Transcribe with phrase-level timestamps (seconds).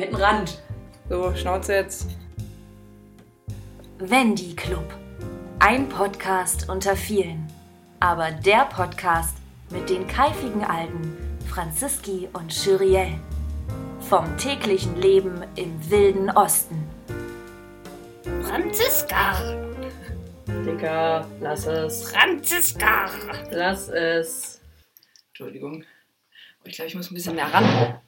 [0.00, 0.62] Mit dem Rand.
[1.10, 2.06] So, Schnauze jetzt.
[3.98, 4.94] Wendy Club.
[5.58, 7.46] Ein Podcast unter vielen.
[8.00, 9.36] Aber der Podcast
[9.68, 13.12] mit den keifigen Alten Franziski und Churiel.
[14.08, 16.82] Vom täglichen Leben im wilden Osten.
[18.42, 19.54] Franziska!
[20.64, 22.10] Dicker, lass es.
[22.10, 23.10] Franziska!
[23.50, 24.62] Lass es.
[25.28, 25.84] Entschuldigung.
[25.84, 28.00] Oh, Ich glaube, ich muss ein bisschen mehr ran.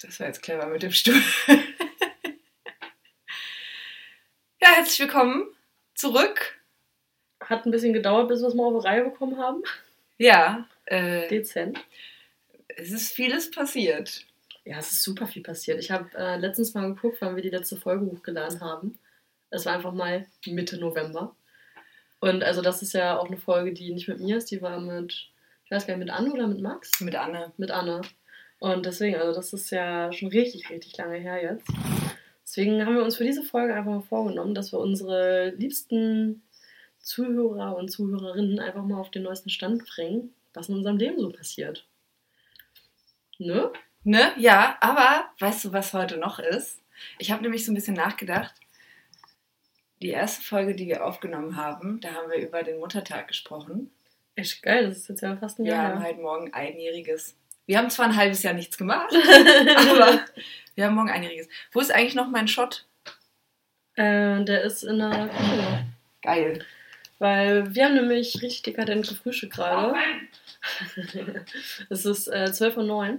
[0.00, 1.20] Das war jetzt clever mit dem Stuhl.
[4.60, 5.48] ja, herzlich willkommen
[5.94, 6.60] zurück.
[7.40, 9.64] Hat ein bisschen gedauert, bis wir es mal auf die Reihe bekommen haben.
[10.16, 11.84] Ja, äh, Dezent.
[12.68, 14.24] es ist vieles passiert.
[14.64, 15.80] Ja, es ist super viel passiert.
[15.80, 19.00] Ich habe äh, letztens mal geguckt, wann wir die letzte Folge hochgeladen haben.
[19.50, 21.34] Es war einfach mal Mitte November.
[22.20, 24.78] Und also das ist ja auch eine Folge, die nicht mit mir ist, die war
[24.78, 25.28] mit,
[25.64, 27.00] ich weiß gar nicht, mit Anne oder mit Max?
[27.00, 27.52] Mit Anne.
[27.56, 28.02] Mit Anne.
[28.60, 31.66] Und deswegen, also das ist ja schon richtig, richtig lange her jetzt.
[32.42, 36.42] Deswegen haben wir uns für diese Folge einfach mal vorgenommen, dass wir unsere liebsten
[36.98, 41.30] Zuhörer und Zuhörerinnen einfach mal auf den neuesten Stand bringen, was in unserem Leben so
[41.30, 41.86] passiert.
[43.38, 43.70] Ne?
[44.02, 44.32] Ne?
[44.38, 46.80] Ja, aber weißt du, was heute noch ist?
[47.18, 48.54] Ich habe nämlich so ein bisschen nachgedacht.
[50.02, 53.90] Die erste Folge, die wir aufgenommen haben, da haben wir über den Muttertag gesprochen.
[54.36, 56.06] Echt geil, das ist jetzt ja fast ein Wir Jahr haben her.
[56.08, 57.36] halt morgen einjähriges.
[57.68, 60.24] Wir haben zwar ein halbes Jahr nichts gemacht, aber
[60.74, 61.50] wir haben morgen einjähriges.
[61.70, 62.86] Wo ist eigentlich noch mein Shot?
[63.94, 65.84] Äh, der ist in der Küche.
[66.22, 66.64] Geil.
[67.18, 69.96] Weil wir haben nämlich richtig dekadent gefrühstückt gerade.
[71.90, 73.18] es ist äh, 12.09 Uhr.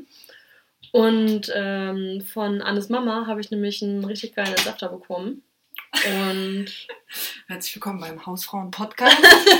[0.93, 5.43] Und ähm, von Annes Mama habe ich nämlich einen richtig geilen Entsafter bekommen.
[5.91, 6.67] Und
[7.47, 9.17] Herzlich willkommen beim Hausfrauen-Podcast.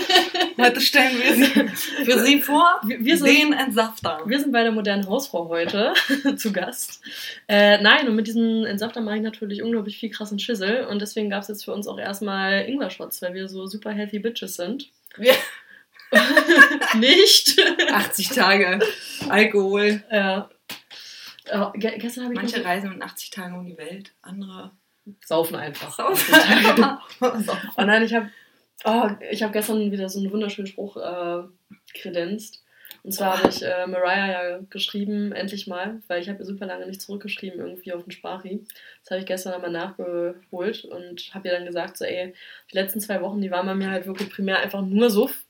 [0.57, 4.21] Heute stellen wir Sie für Sie vor, wir, wir, sind, den Entsafter.
[4.25, 5.93] wir sind bei der modernen Hausfrau heute
[6.37, 7.01] zu Gast.
[7.47, 10.85] Äh, nein, und mit diesem Entsafter mache ich natürlich unglaublich viel krassen Schissel.
[10.85, 14.19] Und deswegen gab es jetzt für uns auch erstmal Ingwer-Shots, weil wir so super healthy
[14.19, 14.91] Bitches sind.
[15.17, 15.33] Wir,
[16.99, 17.59] Nicht?
[17.91, 18.79] 80 Tage
[19.29, 20.03] Alkohol.
[20.11, 20.49] Ja.
[21.45, 24.71] Äh, ge gestern habe ich Manche reisen mit 80 Tagen um die Welt, andere
[25.25, 25.95] saufen einfach.
[25.95, 26.33] saufen.
[27.77, 28.29] Oh nein, ich habe
[28.85, 31.43] oh, ich hab gestern wieder so einen wunderschönen Spruch äh,
[31.93, 32.63] kredenzt.
[33.03, 36.65] Und zwar habe ich äh, Mariah ja geschrieben, endlich mal, weil ich habe ihr super
[36.65, 38.65] lange nicht zurückgeschrieben, irgendwie auf den Sprachi.
[39.01, 42.33] Das habe ich gestern einmal nachgeholt und habe ihr dann gesagt, so ey,
[42.71, 45.45] die letzten zwei Wochen, die waren bei mir halt wirklich primär einfach nur Suff.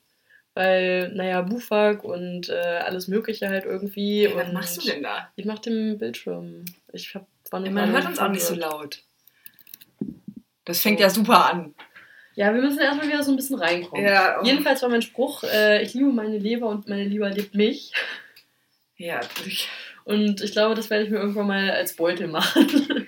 [0.54, 4.30] Weil, naja, Bufak und äh, alles Mögliche halt irgendwie.
[4.34, 5.32] Was und machst du denn da?
[5.36, 6.66] Ich mach den Bildschirm.
[6.92, 9.04] Ich hab, war nur Man hört uns auch nicht so laut.
[10.66, 11.76] Das fängt ja super an.
[12.36, 14.06] Ja, wir müssen erstmal wieder so ein bisschen reinkommen.
[14.06, 14.42] Ja.
[14.44, 17.92] Jedenfalls war mein Spruch, äh, ich liebe meine Leber und meine Leber liebt mich.
[18.98, 19.68] Ja, ich,
[20.06, 23.08] Und ich glaube, das werde ich mir irgendwann mal als Beutel machen.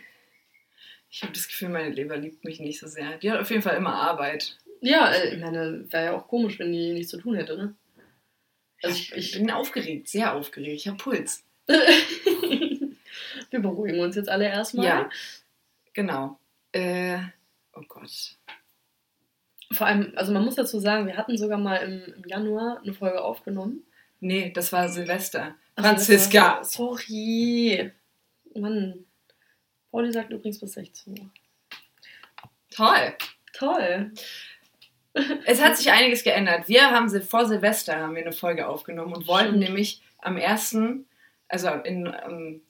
[1.10, 3.18] ich habe das Gefühl, meine Leber liebt mich nicht so sehr.
[3.20, 4.58] Die hat auf jeden Fall immer Arbeit.
[4.82, 7.76] ja, äh, ich meine, wäre ja auch komisch, wenn die nichts zu tun hätte, ne?
[8.84, 10.76] Also ich, Ich ich, bin aufgeregt, sehr aufgeregt.
[10.76, 11.44] Ich habe Puls.
[11.68, 14.86] wir beruhigen uns jetzt alle erstmal.
[14.86, 15.10] Ja,
[15.94, 16.40] genau.
[16.72, 17.20] Äh,
[17.74, 18.38] oh Gott.
[19.72, 22.94] Vor allem, also man muss dazu sagen, wir hatten sogar mal im, im Januar eine
[22.94, 23.84] Folge aufgenommen.
[24.20, 25.56] Nee, das war Silvester.
[25.76, 26.42] Ach, Franziska.
[26.58, 27.92] war- Sorry.
[28.56, 29.06] Mann.
[29.92, 31.30] Pauli sagt übrigens bis 16 Uhr.
[32.70, 33.16] Toll.
[33.54, 34.12] Toll.
[35.46, 36.68] Es hat sich einiges geändert.
[36.70, 39.64] Wir haben vor Silvester haben wir eine Folge aufgenommen und wollten Stimmt.
[39.64, 41.06] nämlich am ersten,
[41.50, 42.62] also in ähm,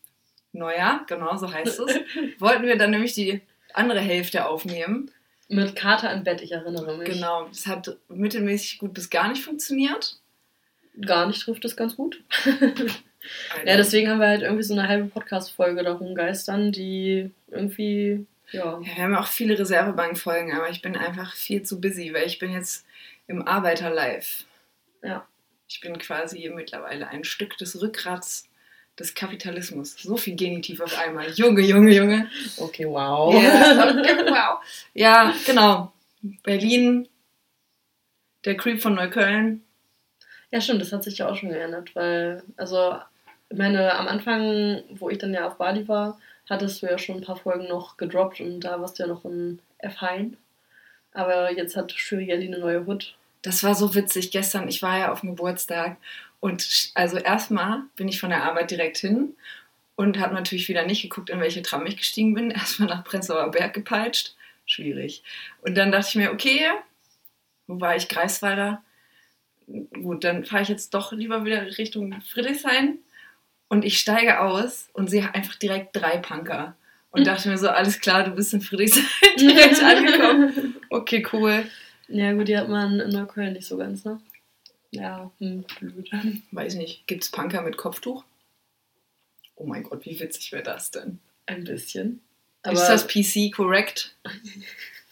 [0.52, 2.00] Neujahr, genau so heißt es,
[2.40, 3.42] wollten wir dann nämlich die
[3.74, 5.12] andere Hälfte aufnehmen.
[5.48, 7.10] Mit Kater im Bett, ich erinnere mich.
[7.10, 10.18] Genau, das hat mittelmäßig gut bis gar nicht funktioniert.
[11.02, 12.24] Gar nicht trifft es ganz gut.
[13.66, 18.80] Ja, deswegen haben wir halt irgendwie so eine halbe Podcast-Folge da rumgeistern, die irgendwie, ja.
[18.80, 22.40] Ja, wir haben auch viele Reservebank-Folgen, aber ich bin einfach viel zu busy, weil ich
[22.40, 22.86] bin jetzt
[23.28, 24.46] im Arbeiterlife.
[25.04, 25.28] Ja.
[25.68, 28.50] Ich bin quasi mittlerweile ein Stück des Rückgrats
[29.00, 29.96] des Kapitalismus.
[29.98, 31.30] So viel Genitiv auf einmal.
[31.32, 32.30] Junge, Junge, Junge.
[32.58, 33.34] Okay, wow.
[33.34, 33.96] Ja,
[34.28, 34.60] wow.
[34.94, 35.92] Ja, genau.
[36.44, 37.08] Berlin,
[38.46, 39.64] der Creep von Neukölln.
[40.52, 42.98] Ja, stimmt, das hat sich ja auch schon geändert, weil, also,
[43.50, 46.20] ich meine, am Anfang, wo ich dann ja auf Bali war,
[46.50, 49.24] hattest du ja schon ein paar Folgen noch gedroppt und da warst du ja noch
[49.26, 50.38] in F-Hein.
[51.14, 53.16] Aber jetzt hat Shurieli eine neue Hut.
[53.42, 54.32] Das war so witzig.
[54.32, 55.98] Gestern, ich war ja auf dem Geburtstag
[56.42, 59.36] und also erstmal bin ich von der Arbeit direkt hin
[59.96, 62.52] und habe natürlich wieder nicht geguckt, in welche Tram ich gestiegen bin.
[62.52, 64.36] Erstmal nach Prenzlauer Berg gepeitscht.
[64.66, 65.24] Schwierig.
[65.62, 66.62] Und dann dachte ich mir, okay,
[67.68, 68.10] wo war ich?
[68.10, 68.84] Greifswalder.
[69.94, 72.98] Gut, dann fahre ich jetzt doch lieber wieder Richtung Friedrichshain.
[73.68, 76.76] Und ich steige aus und sehe einfach direkt drei Punker.
[77.12, 79.06] Und dachte mir so, alles klar, du bist in Friedrichshain
[79.40, 80.76] direkt angekommen.
[80.90, 81.66] Okay, cool.
[82.10, 84.20] Ja, gut, die hat man in Neukölln nicht so ganz, ne?
[84.92, 86.12] Ja, hm, blöd.
[86.52, 88.24] Weiß nicht, gibt es Punker mit Kopftuch?
[89.56, 91.20] Oh mein Gott, wie witzig wäre das denn?
[91.46, 92.22] Ein bisschen.
[92.70, 94.16] ist das PC korrekt?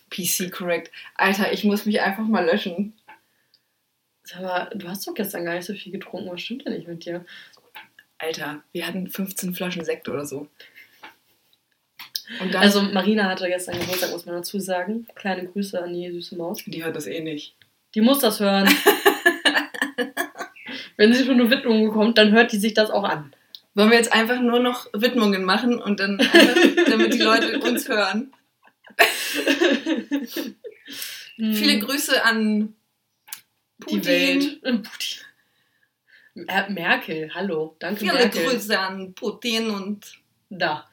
[0.09, 0.91] PC korrekt.
[1.15, 2.93] Alter, ich muss mich einfach mal löschen.
[4.23, 6.29] Sag mal, du hast doch gestern gar nicht so viel getrunken.
[6.29, 7.25] Was stimmt denn nicht mit dir?
[8.17, 10.47] Alter, wir hatten 15 Flaschen Sekt oder so.
[12.53, 15.07] Also Marina hatte gestern Geburtstag, muss man dazu sagen.
[15.15, 16.63] Kleine Grüße an die süße Maus.
[16.65, 17.55] Die hört das eh nicht.
[17.95, 18.69] Die muss das hören.
[20.99, 23.33] Wenn sie schon eine Widmung bekommt, dann hört die sich das auch an.
[23.73, 27.87] Wollen wir jetzt einfach nur noch Widmungen machen und dann einfach, damit die Leute uns
[27.87, 28.33] hören?
[31.37, 31.53] hm.
[31.53, 32.75] Viele Grüße an
[33.79, 34.01] Putin.
[34.01, 34.61] die Welt.
[34.61, 34.83] Putin.
[36.67, 38.43] Merkel, hallo, danke Viele Merkel.
[38.43, 40.19] Grüße an Putin und
[40.49, 40.89] da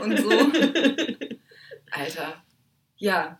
[0.00, 0.30] und so.
[1.92, 2.42] Alter,
[2.96, 3.38] ja.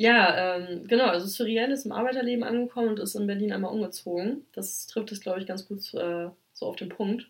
[0.00, 1.04] Ja, ähm, genau.
[1.04, 4.46] Also Cyrielle ist im Arbeiterleben angekommen und ist in Berlin einmal umgezogen.
[4.54, 7.28] Das trifft es, glaube ich, ganz gut äh, so auf den Punkt.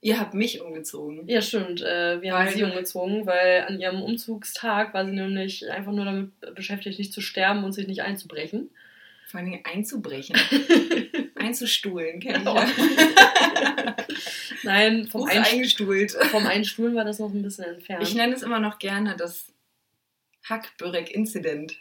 [0.00, 1.26] Ihr habt mich umgezogen.
[1.26, 1.82] Ja, stimmt.
[1.82, 6.04] Äh, wir weil haben sie umgezogen, weil an ihrem Umzugstag war sie nämlich einfach nur
[6.04, 8.70] damit beschäftigt, nicht zu sterben und sich nicht einzubrechen.
[9.26, 10.36] Vor allem einzubrechen.
[11.34, 12.66] Einzustuhlen, kenne ich ja.
[14.62, 16.12] Nein, vom, eingestuhlt.
[16.12, 18.04] vom Einstuhlen war das noch ein bisschen entfernt.
[18.04, 19.52] Ich nenne es immer noch gerne das
[20.48, 21.76] Hackbörek-Incident.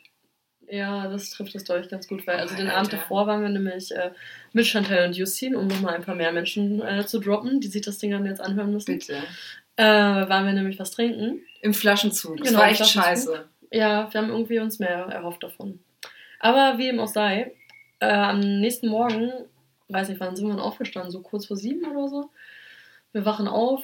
[0.71, 3.49] Ja, das trifft es, glaube ich, ganz gut, weil also den Abend davor waren wir
[3.49, 4.11] nämlich äh,
[4.53, 7.81] mit Chantal und Justine, um nochmal ein paar mehr Menschen äh, zu droppen, die sich
[7.81, 8.97] das Ding dann jetzt anhören müssen.
[8.97, 9.21] Bitte.
[9.75, 11.41] Äh, waren wir nämlich was trinken.
[11.61, 12.37] Im Flaschenzug.
[12.37, 13.49] Das genau, war echt scheiße.
[13.71, 15.79] Ja, wir haben irgendwie uns mehr erhofft davon.
[16.39, 17.53] Aber wie dem auch sei,
[17.99, 19.29] äh, am nächsten Morgen,
[19.89, 22.29] weiß nicht, wann sind wir dann aufgestanden, so kurz vor sieben oder so.
[23.11, 23.83] Wir wachen auf,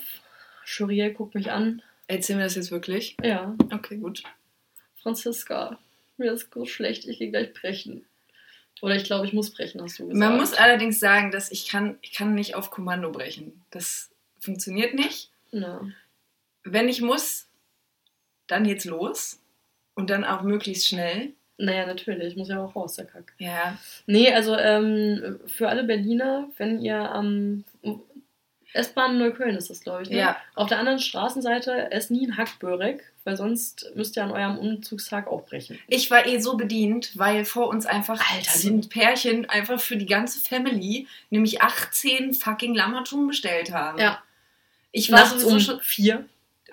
[0.66, 1.82] Churiel guckt mich an.
[2.08, 3.18] Erzählen wir das jetzt wirklich?
[3.22, 3.54] Ja.
[3.74, 4.24] Okay, gut.
[5.04, 5.78] Franziska,
[6.18, 8.06] mir ist so schlecht, ich gehe gleich brechen.
[8.82, 10.20] Oder ich glaube, ich muss brechen, hast du gesagt.
[10.20, 13.64] Man muss allerdings sagen, dass ich kann, ich kann nicht auf Kommando brechen.
[13.72, 15.32] Das funktioniert nicht.
[15.52, 15.90] No.
[16.64, 17.48] Wenn ich muss,
[18.46, 19.40] dann jetzt los.
[19.96, 21.34] Und dann auch möglichst schnell.
[21.58, 22.28] Naja, natürlich.
[22.30, 23.34] Ich muss ja auch raus, der Kack.
[23.40, 23.80] Ja.
[24.06, 27.64] Nee, also ähm, für alle Berliner, wenn ihr am
[28.74, 30.10] S-Bahn Neukölln ist das, glaube ich.
[30.12, 30.18] Ne?
[30.18, 30.38] Ja.
[30.54, 35.28] Auf der anderen Straßenseite esst nie ein Hackbörek, weil sonst müsst ihr an eurem Umzugstag
[35.28, 35.78] auch brechen.
[35.88, 40.06] Ich war eh so bedient, weil vor uns einfach Alter, sind Pärchen einfach für die
[40.06, 44.00] ganze Family nämlich 18 fucking Lammertum bestellt haben.
[44.00, 44.24] Ja.
[44.94, 46.26] Ich war Nachts um schon vier.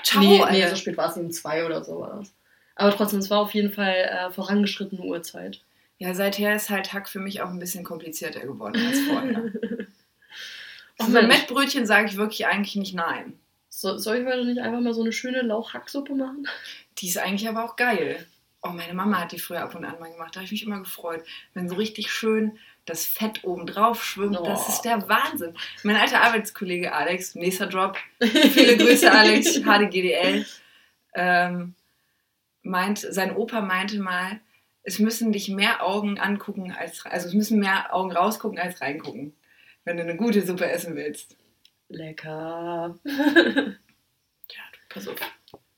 [0.05, 0.53] Ciao, nee, Alter.
[0.53, 2.33] nee, so spät war es um zwei oder so war das.
[2.77, 5.61] Aber trotzdem, es war auf jeden Fall äh, vorangeschrittene Uhrzeit.
[5.99, 9.43] Ja, seither ist halt Hack für mich auch ein bisschen komplizierter geworden als vorher.
[10.99, 13.41] Auf mein Mettbrötchen sage ich wirklich eigentlich nicht nein.
[13.77, 16.47] So, soll ich heute nicht einfach mal so eine schöne Lauchhacksuppe machen?
[16.99, 18.25] Die ist eigentlich aber auch geil.
[18.63, 20.31] Oh, meine Mama hat die früher ab und an mal gemacht.
[20.35, 21.25] Da habe ich mich immer gefreut.
[21.55, 22.57] Wenn so richtig schön
[22.87, 24.45] das Fett oben drauf schwimmt, oh.
[24.45, 25.57] das ist der Wahnsinn.
[25.83, 30.47] Mein alter Arbeitskollege Alex, nächster Drop, viele Grüße Alex, HDGDL,
[31.15, 31.75] ähm,
[32.63, 34.39] meint, sein Opa meinte mal,
[34.85, 39.35] es müssen dich mehr Augen angucken als, also es müssen mehr Augen rausgucken als reingucken
[39.85, 41.37] wenn du eine gute Suppe essen willst.
[41.89, 42.99] Lecker.
[43.05, 43.13] ja,
[44.73, 45.19] du, pass auf.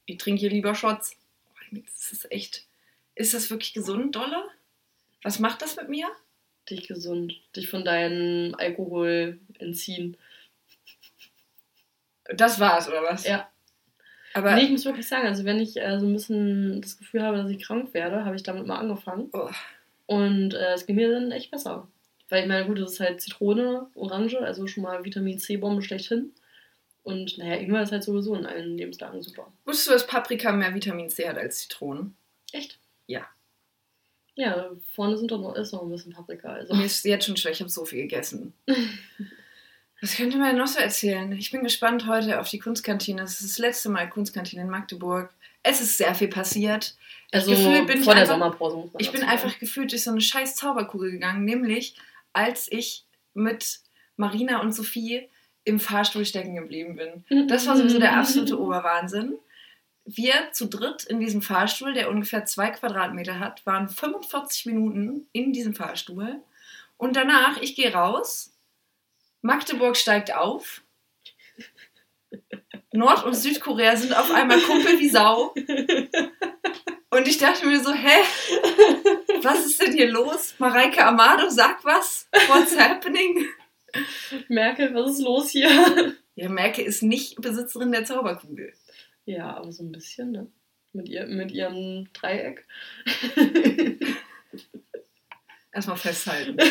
[0.07, 1.17] Ich trinke hier lieber Shots.
[1.71, 2.67] Das ist echt.
[3.15, 4.45] Ist das wirklich gesund, Dolle?
[5.23, 6.07] Was macht das mit mir?
[6.71, 7.41] Dich gesund.
[7.55, 10.17] Dich von deinem Alkohol entziehen.
[12.35, 13.27] Das war's, oder was?
[13.27, 13.51] Ja.
[14.35, 17.23] Aber nee, ich muss wirklich sagen, also wenn ich äh, so ein bisschen das Gefühl
[17.23, 19.31] habe, dass ich krank werde, habe ich damit mal angefangen.
[19.33, 19.49] Oh.
[20.07, 21.89] Und äh, es ging mir dann echt besser.
[22.29, 26.33] Weil ich meine, gut, das ist halt Zitrone, Orange, also schon mal Vitamin C-Bombe schlechthin.
[27.03, 29.53] Und naja, Ingwer ist halt sowieso in allen Lebenslagen super.
[29.65, 32.17] Wusstest du, dass Paprika mehr Vitamin C hat als Zitronen?
[32.53, 32.81] Echt?
[33.07, 33.29] Ja.
[34.35, 36.49] Ja, vorne sind doch noch, ist noch ein bisschen Paprika.
[36.49, 36.75] Also.
[36.75, 38.53] Mir ist jetzt schon schlecht, ich habe so viel gegessen.
[40.01, 41.33] Was könnte man noch so erzählen?
[41.33, 43.23] Ich bin gespannt heute auf die Kunstkantine.
[43.23, 45.33] Es ist das letzte Mal Kunstkantine in Magdeburg.
[45.63, 46.97] Es ist sehr viel passiert.
[47.33, 48.91] Also gefühlt bin vor ich der einfach, Sommerpause.
[48.99, 51.97] ich bin einfach gefühlt durch so eine scheiß Zauberkugel gegangen, nämlich
[52.37, 53.81] als ich mit
[54.17, 55.29] Marina und Sophie
[55.65, 57.49] im Fahrstuhl stecken geblieben bin.
[57.49, 59.39] Das war sowieso der absolute Oberwahnsinn.
[60.05, 65.53] Wir zu dritt in diesem Fahrstuhl, der ungefähr zwei Quadratmeter hat, waren 45 Minuten in
[65.53, 66.41] diesem Fahrstuhl.
[66.97, 68.57] Und danach, ich gehe raus,
[69.43, 70.83] Magdeburg steigt auf,
[72.97, 75.55] Nord- und Südkorea sind auf einmal Kumpel wie Sau.
[77.11, 78.23] Und ich dachte mir so, hä?
[79.43, 80.55] Was ist denn hier los?
[80.59, 82.29] Mareike Amado, sag was.
[82.49, 83.47] What's happening?
[84.49, 86.15] Merkel, was ist los hier?
[86.35, 88.75] Ja, Merkel ist nicht Besitzerin der Zauberkugel.
[89.25, 90.47] Ja, aber so ein bisschen, ne?
[90.93, 92.67] Mit, ihr, mit ihrem Dreieck.
[95.73, 96.57] Erstmal festhalten.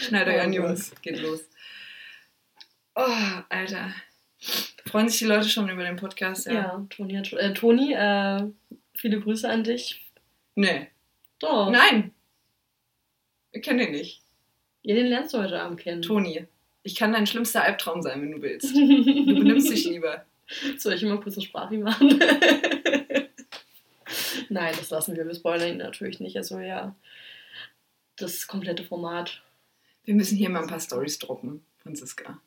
[0.00, 0.92] Schneidet euch an, Jungs.
[1.02, 1.40] Geht los.
[3.00, 3.94] Oh, Alter.
[4.84, 6.46] Freuen sich die Leute schon über den Podcast?
[6.46, 7.38] Ja, ja Toni hat schon.
[7.38, 8.42] Äh, Toni, äh,
[8.94, 10.10] viele Grüße an dich.
[10.56, 10.88] Nee.
[11.38, 11.70] Doch.
[11.70, 12.12] Nein.
[13.52, 14.20] Wir kennen den nicht.
[14.82, 16.02] Ja, den lernst du heute Abend kennen.
[16.02, 16.48] Toni,
[16.82, 18.74] ich kann dein schlimmster Albtraum sein, wenn du willst.
[18.74, 18.80] Du
[19.26, 20.24] benimmst dich lieber.
[20.76, 22.18] Soll ich immer kurz eine Sprache machen?
[24.48, 25.24] Nein, das lassen wir.
[25.24, 26.36] Wir spoilern ihn natürlich nicht.
[26.36, 26.96] Also ja,
[28.16, 29.40] das komplette Format.
[30.02, 32.40] Wir müssen hier mal ein paar Stories droppen, Franziska.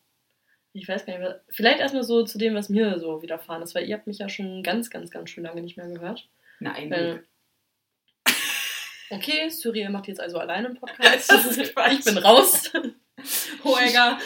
[0.73, 3.87] Ich weiß gar nicht, vielleicht erstmal so zu dem, was mir so widerfahren ist, weil
[3.87, 6.29] ihr habt mich ja schon ganz, ganz, ganz schön lange nicht mehr gehört.
[6.59, 6.89] Nein.
[6.89, 7.23] Weil,
[9.09, 11.31] okay, Cyriel macht jetzt also alleine einen Podcast.
[11.57, 12.71] ich bin raus.
[13.63, 14.17] Hoega.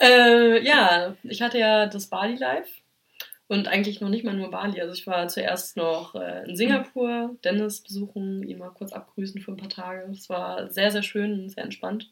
[0.00, 2.68] äh, ja, ich hatte ja das Bali Live
[3.50, 4.80] und eigentlich noch nicht mal nur Bali.
[4.80, 9.52] Also ich war zuerst noch äh, in Singapur, Dennis besuchen, ihn mal kurz abgrüßen für
[9.52, 10.06] ein paar Tage.
[10.08, 12.10] Das war sehr, sehr schön und sehr entspannt.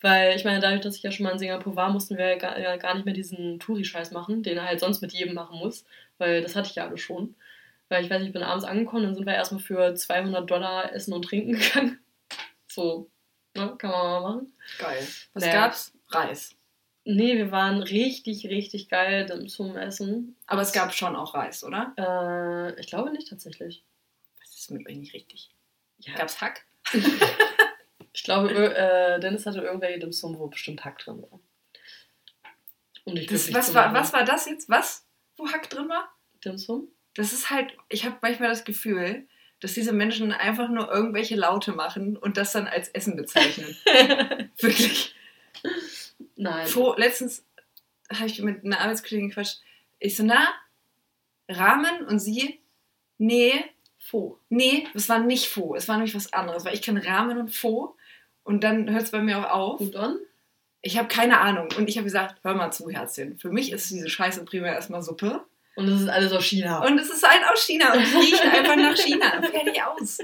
[0.00, 2.76] Weil ich meine, dadurch, dass ich ja schon mal in Singapur war, mussten wir ja
[2.76, 5.84] gar, nicht mehr diesen Touri-Scheiß machen, den er halt sonst mit jedem machen muss.
[6.18, 7.34] Weil das hatte ich ja alle schon.
[7.88, 11.12] Weil ich weiß, ich bin abends angekommen, dann sind wir erstmal für 200 Dollar essen
[11.12, 11.98] und trinken gegangen.
[12.66, 13.10] So,
[13.56, 14.52] ne, kann man mal machen.
[14.78, 15.06] Geil.
[15.34, 15.54] Was naja.
[15.66, 15.92] gab's?
[16.08, 16.56] Reis.
[17.04, 20.36] Nee, wir waren richtig, richtig geil zum Essen.
[20.46, 21.94] Aber es gab schon auch Reis, oder?
[21.96, 23.82] Äh, ich glaube nicht tatsächlich.
[24.40, 25.50] Was ist mit euch nicht richtig?
[25.98, 26.14] Ja.
[26.14, 26.64] Gab's Hack?
[28.20, 31.40] ich glaube, äh, Dennis hatte irgendwelche Dim Sum, wo bestimmt Hack drin war.
[33.04, 34.68] Um dich das, was, war, was war das jetzt?
[34.68, 35.06] Was?
[35.38, 36.14] Wo Hack drin war?
[36.44, 36.88] Dim Sum?
[37.14, 39.26] Das ist halt, ich habe manchmal das Gefühl,
[39.60, 43.74] dass diese Menschen einfach nur irgendwelche Laute machen und das dann als Essen bezeichnen.
[44.58, 45.14] Wirklich.
[46.36, 46.66] Nein.
[46.66, 47.46] Fo letztens
[48.12, 49.62] habe ich mit einer Arbeitskollegin gequatscht.
[49.98, 50.46] Ich so, na,
[51.48, 52.60] Rahmen und sie,
[53.16, 53.64] nee.
[53.98, 54.38] Fo.
[54.50, 57.54] Nee, es war nicht Fo, es war nämlich was anderes, weil ich kenne Rahmen und
[57.54, 57.96] Fo
[58.50, 59.80] und dann hört es bei mir auch auf.
[59.80, 60.18] Und dann?
[60.82, 63.38] Ich habe keine Ahnung und ich habe gesagt, hör mal zu, Herzchen.
[63.38, 65.44] Für mich ist diese Scheiße primär erstmal Suppe.
[65.76, 66.84] Und es ist alles aus China.
[66.84, 69.40] Und es ist halt aus China und es riecht einfach nach China.
[69.52, 70.18] Fertig aus.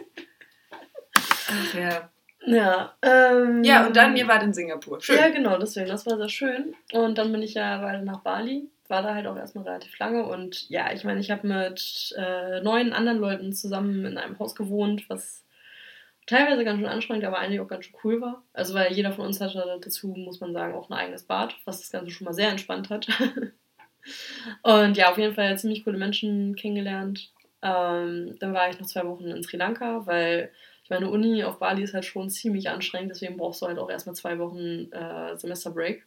[1.15, 2.11] Ach ja.
[2.49, 5.01] Ja, ähm, ja, und dann, ihr wart in Singapur.
[5.01, 5.17] Schön.
[5.17, 6.75] Ja, genau, deswegen, das war sehr schön.
[6.93, 10.25] Und dann bin ich ja weiter nach Bali, war da halt auch erstmal relativ lange.
[10.27, 14.57] Und ja, ich meine, ich habe mit äh, neun anderen Leuten zusammen in einem Haus
[14.57, 15.46] gewohnt, was
[16.27, 18.43] teilweise ganz schön anstrengend, aber eigentlich auch ganz schön cool war.
[18.53, 21.81] Also, weil jeder von uns hatte dazu, muss man sagen, auch ein eigenes Bad, was
[21.81, 23.09] das Ganze schon mal sehr entspannt hat.
[24.63, 27.33] und ja, auf jeden Fall ziemlich coole Menschen kennengelernt.
[27.63, 30.51] Ähm, dann war ich noch zwei Wochen in Sri Lanka, weil
[30.85, 33.91] ich meine, Uni auf Bali ist halt schon ziemlich anstrengend, deswegen brauchst du halt auch
[33.91, 36.07] erstmal zwei Wochen äh, Semesterbreak.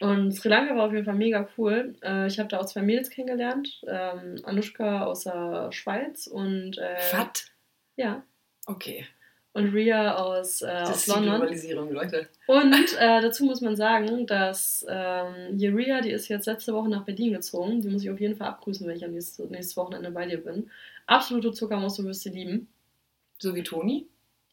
[0.00, 1.96] Und Sri Lanka war auf jeden Fall mega cool.
[2.02, 3.80] Äh, ich habe da auch zwei Mädels kennengelernt.
[3.86, 6.78] Ähm, Anushka aus der Schweiz und.
[6.78, 7.50] Äh, Was?
[7.96, 8.22] Ja.
[8.66, 9.06] Okay.
[9.56, 11.24] Und Ria aus, äh, das aus ist London.
[11.24, 12.28] Die Globalisierung, Leute.
[12.46, 16.90] Und äh, dazu muss man sagen, dass ähm, hier Ria, die ist jetzt letzte Woche
[16.90, 17.80] nach Berlin gezogen.
[17.80, 20.44] Die muss ich auf jeden Fall abgrüßen, wenn ich am nächsten, nächstes Wochenende bei dir
[20.44, 20.70] bin.
[21.06, 22.68] Absolute Zuckermaus, du wirst sie lieben.
[23.38, 24.06] So wie Toni?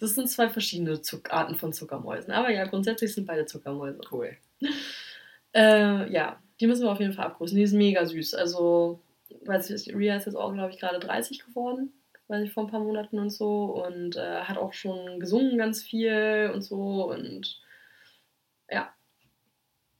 [0.00, 2.32] das sind zwei verschiedene Zuck Arten von Zuckermäusen.
[2.32, 4.00] Aber ja, grundsätzlich sind beide Zuckermäuse.
[4.10, 4.36] Cool.
[5.54, 7.56] Äh, ja, die müssen wir auf jeden Fall abgrüßen.
[7.56, 8.34] Die ist mega süß.
[8.34, 9.00] Also,
[9.46, 11.94] weiß ich, Ria ist jetzt auch, glaube ich, gerade 30 geworden.
[12.28, 13.84] Weiß ich, vor ein paar Monaten und so.
[13.84, 17.10] Und äh, hat auch schon gesungen ganz viel und so.
[17.10, 17.60] Und
[18.70, 18.92] ja.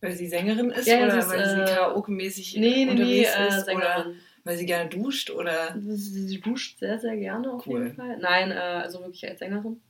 [0.01, 3.47] Weil sie Sängerin ist ja, oder ist, weil sie äh, Karaoke-mäßig nee, nee, unterwegs nee,
[3.49, 3.57] ist?
[3.57, 4.07] äh, Sängerin.
[4.07, 4.15] Oder
[4.47, 5.75] weil sie gerne duscht oder?
[5.77, 7.83] Sie, sie duscht sehr, sehr gerne auf Cool.
[7.83, 8.17] jeden Fall.
[8.19, 9.81] Nein, äh, also wirklich als Sängerin.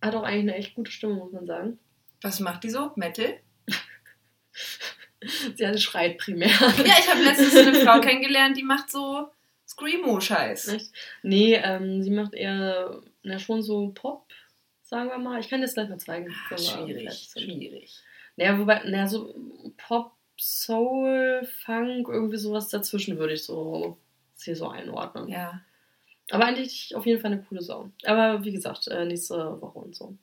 [0.00, 1.78] Hat auch eigentlich eine echt gute Stimme, muss man sagen.
[2.22, 2.92] Was macht die so?
[2.94, 3.40] Metal?
[5.56, 6.46] Sie hat schreit primär.
[6.48, 9.30] Ja, ich habe letztens eine Frau kennengelernt, die macht so
[9.76, 10.68] Screamo-Scheiß.
[10.68, 10.92] Echt?
[11.22, 14.26] Nee, ähm, sie macht eher, na schon so Pop,
[14.82, 15.40] sagen wir mal.
[15.40, 16.34] Ich kann das gleich mal zeigen.
[16.48, 18.00] Wir schwierig, schwierig.
[18.36, 19.34] Naja, wobei, naja, so
[19.76, 23.98] Pop, Soul, Funk, irgendwie sowas dazwischen würde ich so
[24.42, 25.28] hier so einordnen.
[25.28, 25.60] Ja.
[26.30, 27.90] Aber eigentlich auf jeden Fall eine coole Sau.
[28.04, 30.16] Aber wie gesagt, äh, nächste Woche und so.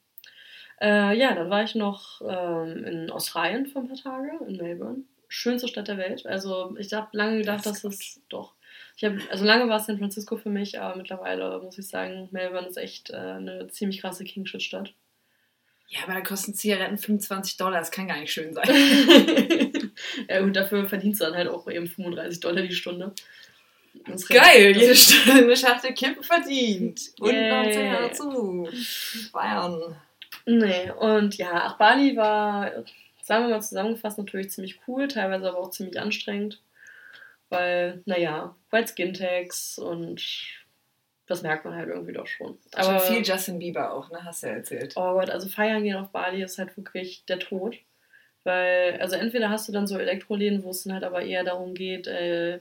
[0.82, 5.04] Äh, ja, dann war ich noch ähm, in Australien für ein paar Tage, in Melbourne.
[5.30, 6.26] Schönste Stadt der Welt.
[6.26, 8.54] Also ich habe lange gedacht, Das dass es doch.
[8.96, 12.30] Ich hab, also lange war es San Francisco für mich, aber mittlerweile muss ich sagen,
[12.32, 14.94] Melbourne ist echt äh, eine ziemlich krasse King-Shit-Stadt.
[15.88, 18.68] Ja, aber da kosten Zigaretten 25 Dollar, das kann gar nicht schön sein.
[20.30, 23.14] ja gut, dafür verdienst du dann halt auch eben 35 Dollar die Stunde.
[24.08, 27.12] Das ist Geil, jede Stunde eine Schachtel Kippen verdient.
[27.20, 27.74] Und noch Yay.
[27.74, 28.70] 10 dazu.
[29.32, 29.96] Bayern.
[30.46, 32.72] Nee, und ja, ach, Bali war,
[33.22, 36.60] sagen wir mal zusammengefasst, natürlich ziemlich cool, teilweise aber auch ziemlich anstrengend.
[37.54, 40.22] Weil, naja, White Skin Tags und
[41.26, 42.58] das merkt man halt irgendwie doch schon.
[42.74, 44.24] Aber viel Justin Bieber auch, ne?
[44.24, 44.94] Hast du ja erzählt.
[44.96, 47.78] Oh Gott, also feiern gehen auf Bali ist halt wirklich der Tod.
[48.44, 51.74] Weil, also entweder hast du dann so Elektroläden, wo es dann halt aber eher darum
[51.74, 52.60] geht, äh,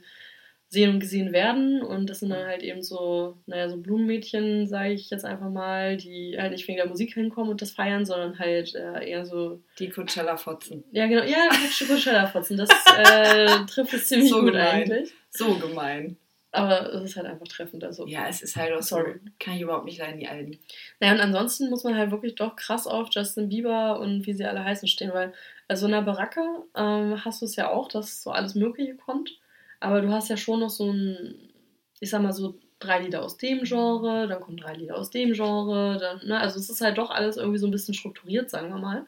[0.72, 1.82] sehen und gesehen werden.
[1.82, 5.98] Und das sind dann halt eben so, naja, so Blumenmädchen, sage ich jetzt einfach mal,
[5.98, 9.60] die halt nicht wegen der Musik hinkommen und das feiern, sondern halt äh, eher so.
[9.78, 10.82] Die Coachella-Fotzen.
[10.90, 11.24] Ja, genau.
[11.24, 12.56] Ja, die Coachella-Fotzen.
[12.56, 14.66] Das äh, trifft es ziemlich So gut gemein.
[14.66, 15.12] eigentlich.
[15.30, 16.16] So gemein.
[16.54, 17.84] Aber es ist halt einfach treffend.
[17.84, 18.06] Also.
[18.06, 19.20] Ja, es ist halt auch Sorry.
[19.22, 19.30] so.
[19.38, 20.58] Kann ich überhaupt nicht leiden, die Alten.
[21.00, 24.44] Naja, und ansonsten muss man halt wirklich doch krass auf Justin Bieber und wie sie
[24.46, 25.32] alle heißen stehen, weil
[25.68, 26.40] also in der Baracke
[26.76, 29.38] ähm, hast du es ja auch, dass so alles Mögliche kommt,
[29.82, 31.52] aber du hast ja schon noch so ein,
[32.00, 35.32] ich sag mal so drei Lieder aus dem Genre, dann kommen drei Lieder aus dem
[35.32, 38.68] Genre, dann, ne, also es ist halt doch alles irgendwie so ein bisschen strukturiert, sagen
[38.68, 39.06] wir mal.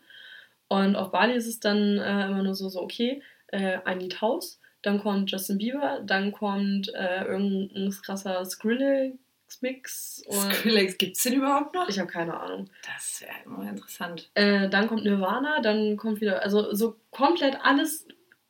[0.68, 4.20] Und auf Bali ist es dann äh, immer nur so, so okay, äh, ein Lied
[4.20, 10.24] Haus, dann kommt Justin Bieber, dann kommt äh, irgendein krasser Skrillex-Mix.
[10.28, 11.88] Skrillex, gibt's den überhaupt noch?
[11.88, 12.70] Ich habe keine Ahnung.
[12.84, 14.30] Das wäre immer interessant.
[14.34, 18.06] Äh, dann kommt Nirvana, dann kommt wieder, also so komplett alles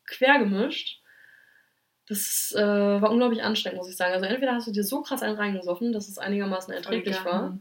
[0.07, 1.00] quer gemischt.
[2.06, 4.12] Das äh, war unglaublich anstrengend, muss ich sagen.
[4.12, 7.58] Also entweder hast du dir so krass einen reingesoffen, dass es einigermaßen erträglich war.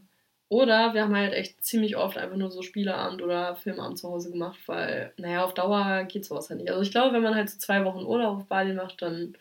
[0.49, 4.29] Oder wir haben halt echt ziemlich oft einfach nur so Spieleabend oder Filmabend zu Hause
[4.31, 6.69] gemacht, weil, naja, auf Dauer geht sowas halt nicht.
[6.69, 9.35] Also ich glaube, wenn man halt so zwei Wochen Urlaub auf Bali macht, dann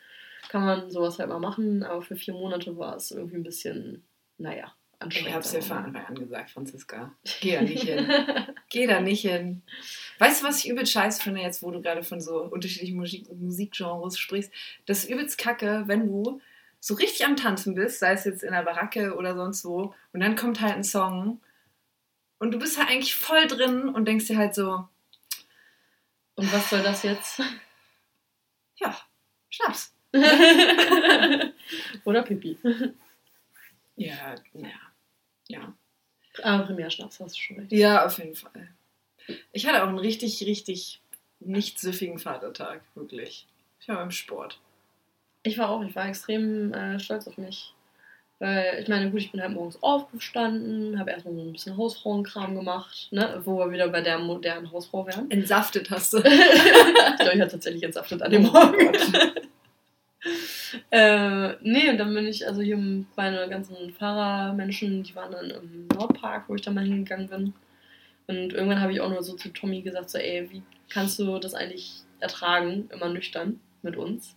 [0.49, 1.83] kann man sowas halt mal machen.
[1.83, 4.05] Aber für vier Monate war es irgendwie ein bisschen,
[4.39, 5.29] naja, anstrengend.
[5.29, 5.99] Ich hab's dir sagen von wir mal.
[6.01, 7.13] Anfang an gesagt, Franziska.
[7.41, 8.09] Geh da nicht hin.
[8.71, 9.63] Geh da nicht hin.
[10.19, 13.31] Weißt du, was ich übelst scheiße finde, jetzt wo du gerade von so unterschiedlichen Musik
[13.33, 14.53] Musikgenres sprichst?
[14.87, 16.41] Das ist übelst kacke, wenn du
[16.81, 20.21] so richtig am Tanzen bist, sei es jetzt in der Baracke oder sonst wo, und
[20.21, 21.41] dann kommt halt ein Song
[22.39, 24.89] und du bist halt eigentlich voll drin und denkst dir halt so,
[26.35, 27.41] Und was soll das jetzt?
[28.77, 28.97] ja,
[29.49, 29.95] Schnaps.
[32.05, 32.59] Oder Pipi.
[33.97, 34.92] Ja, naja.
[35.53, 35.75] Ja.
[36.43, 37.73] Aber Primärschnaps, hast du schon recht.
[37.73, 38.69] Ja, auf jeden Fall.
[39.53, 41.01] Ich hatte auch einen richtig, richtig
[41.41, 43.47] nicht süffigen Vatertag, wirklich.
[43.81, 44.59] Ich war beim Sport.
[45.43, 47.75] Ich war auch, ich war extrem äh, stolz auf mich.
[48.39, 52.57] Weil, ich meine, gut, ich bin halt morgens aufgestanden, habe erstmal so ein bisschen Hausfrauenkram
[52.57, 53.41] gemacht, ne?
[53.45, 55.31] wo wir wieder bei der modernen Hausfrau wären.
[55.31, 56.19] Entsaftet hast du.
[56.19, 58.93] ich glaube, ich hatte tatsächlich entsaftet an dem Oh Morgen.
[60.93, 62.77] Äh, nee, und dann bin ich, also hier
[63.17, 67.55] meine ganzen Fahrermenschen, die waren dann im Nordpark, wo ich dann mal hingegangen bin.
[68.27, 71.39] Und irgendwann habe ich auch nur so zu Tommy gesagt, so, ey, wie kannst du
[71.39, 74.37] das eigentlich ertragen, immer nüchtern mit uns?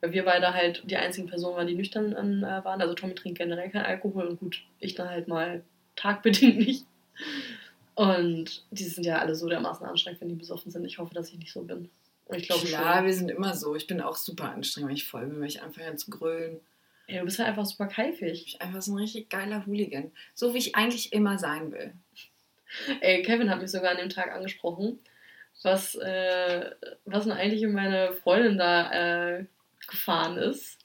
[0.00, 2.12] Weil wir beide halt die einzigen Personen waren, die nüchtern
[2.42, 2.82] äh, waren.
[2.82, 5.62] Also Tommy trinkt generell keinen Alkohol und gut, ich dann halt mal
[5.94, 6.84] tagbedingt nicht.
[7.94, 10.84] Und die sind ja alle so dermaßen anstrengend, wenn die besoffen sind.
[10.84, 11.90] Ich hoffe, dass ich nicht so bin.
[12.30, 13.04] Ich glaube schon.
[13.04, 13.74] wir sind immer so.
[13.74, 16.60] Ich bin auch super anstrengend, wenn ich voll bin, wenn ich anfange zu grölen.
[17.06, 18.44] Ey, du bist halt einfach super keifig.
[18.46, 20.12] Ich bin einfach so ein richtig geiler Hooligan.
[20.34, 21.92] So wie ich eigentlich immer sein will.
[23.00, 24.98] Ey, Kevin hat mich sogar an dem Tag angesprochen,
[25.62, 26.70] was, äh,
[27.04, 29.44] was denn eigentlich in meine Freundin da äh,
[29.86, 30.78] gefahren ist,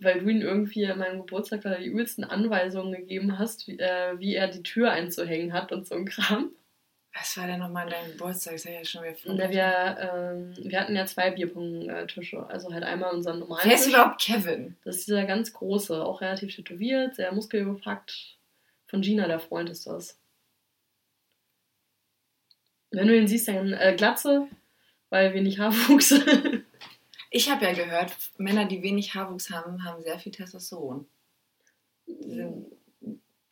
[0.00, 4.34] weil du ihm irgendwie an meinem Geburtstag die übelsten Anweisungen gegeben hast, wie, äh, wie
[4.34, 6.52] er die Tür einzuhängen hat und so ein Kram.
[7.12, 8.54] Was war denn nochmal an deinem Geburtstag?
[8.54, 9.34] Das ist ja schon wieder voll.
[9.34, 13.84] Na, wir, ähm, wir hatten ja zwei Bierpong-Tische, also halt einmal unseren normalen Wer ist
[13.84, 13.92] Tisch.
[13.92, 14.76] überhaupt Kevin?
[14.84, 18.36] Das ist dieser ganz große, auch relativ tätowiert, sehr muskelbepackt.
[18.86, 20.18] Von Gina, der Freund ist das.
[22.90, 24.48] Wenn du ihn siehst, dann äh, Glatze,
[25.08, 26.14] weil wenig Haarwuchs.
[27.32, 31.06] Ich habe ja gehört, Männer, die wenig Haarwuchs haben, haben sehr viel Testosteron.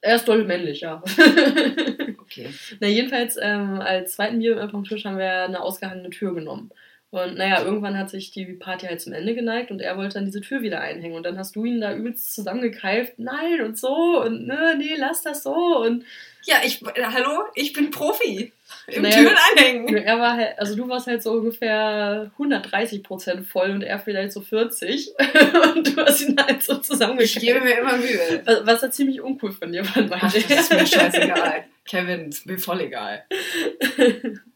[0.00, 1.00] Er ist doll männlich, ja.
[2.30, 2.48] Okay.
[2.80, 6.70] Na, jedenfalls ähm, als zweiten Bierpong-Tisch haben wir eine ausgehangene Tür genommen.
[7.10, 10.26] Und naja, irgendwann hat sich die Party halt zum Ende geneigt und er wollte dann
[10.26, 11.16] diese Tür wieder einhängen.
[11.16, 15.22] Und dann hast du ihn da übelst zusammengekeift, nein und so und ne, nee, lass
[15.22, 15.54] das so.
[15.78, 16.04] Und
[16.44, 18.52] Ja, ich, äh, hallo, ich bin Profi.
[18.88, 19.96] Im Naja, Türen anhängen.
[19.96, 24.32] er war halt, also du warst halt so ungefähr 130 Prozent voll und er vielleicht
[24.32, 25.08] so 40.
[25.76, 27.40] und du hast ihn halt so Ich zusammengekeift.
[27.40, 28.42] gebe mir immer Mühe.
[28.44, 31.64] Was, was er ziemlich uncool von dir fand, Ach, meinte das ist mir scheißegal.
[31.88, 33.24] Kevin, ist mir voll egal.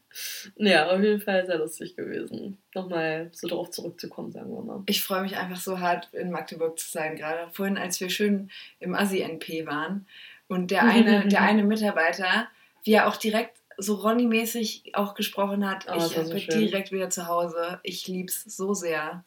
[0.57, 2.59] Ja, auf jeden Fall sehr lustig gewesen.
[2.75, 4.83] Nochmal so drauf zurückzukommen, sagen wir mal.
[4.85, 7.15] Ich freue mich einfach so hart, in Magdeburg zu sein.
[7.15, 10.05] Gerade vorhin, als wir schön im Assi-NP waren
[10.47, 12.47] und der eine, der eine Mitarbeiter,
[12.83, 16.59] wie er auch direkt so Ronny-mäßig auch gesprochen hat, Oh, ich so bin schön.
[16.59, 17.79] direkt wieder zu Hause.
[17.81, 19.23] Ich lieb's so sehr.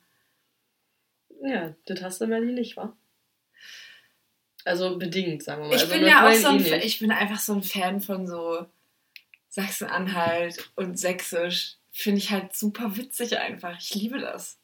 [1.43, 2.97] Ja, das hast du in Berlin nicht, wa?
[4.67, 5.77] Also bedingt, sagen wir mal.
[5.77, 8.27] Ich also bin ja auch so ein, eh ich bin einfach so ein Fan von
[8.27, 8.67] so
[9.49, 13.79] Sachsen-Anhalt und Sächsisch finde ich halt super witzig einfach.
[13.79, 14.59] Ich liebe das.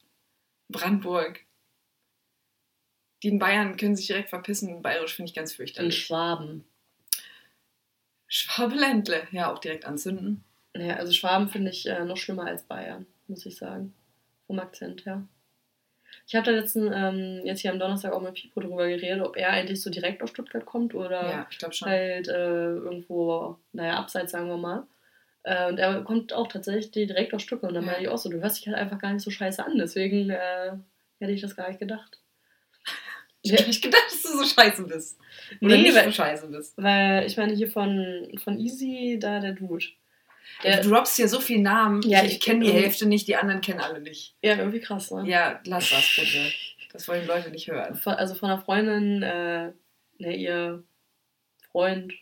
[0.69, 1.47] Brandenburg.
[3.23, 4.83] Die in Bayern können sich direkt verpissen.
[4.83, 6.05] Bayerisch finde ich ganz fürchterlich.
[6.05, 6.65] Schwaben.
[8.27, 10.43] Schwabeländle, ja, auch direkt anzünden.
[10.75, 13.95] Ja, also Schwaben finde ich äh, noch schlimmer als Bayern, muss ich sagen.
[14.49, 15.29] Vom Akzent her.
[16.27, 19.37] Ich habe da letzten, ähm, jetzt hier am Donnerstag auch mit Pipo drüber geredet, ob
[19.37, 21.46] er eigentlich so direkt aus Stuttgart kommt oder Ja,
[21.83, 22.33] halt äh,
[22.75, 24.87] irgendwo, naja, abseits, sagen wir mal.
[25.42, 27.70] Äh, und er kommt auch tatsächlich direkt aus Stuttgart.
[27.70, 27.92] Und dann Ja.
[27.92, 29.77] meine ich auch so, du hörst dich halt einfach gar nicht so scheiße an.
[29.77, 30.72] Deswegen äh,
[31.18, 32.18] hätte ich das gar nicht gedacht.
[33.44, 35.18] Ich hätte nicht gedacht, dass du so scheiße bist.
[35.61, 36.75] Oder Nee, nicht weil so scheiße bist.
[36.77, 39.85] Weil ich meine, hier von, von Easy, da der Dude.
[40.62, 42.02] Der, du droppst hier so viele Namen.
[42.02, 44.35] Ja, ich ich- kenne die Hälfte nicht, die anderen kennen alle nicht.
[44.42, 45.24] ja, irgendwie krass, ne?
[45.28, 46.52] Ja, lass das bitte.
[46.92, 47.94] Das wollen die Leute nicht hören.
[47.94, 49.72] Von, also von einer Freundin, äh,
[50.18, 50.83] ne, ihr
[51.70, 52.12] Freund,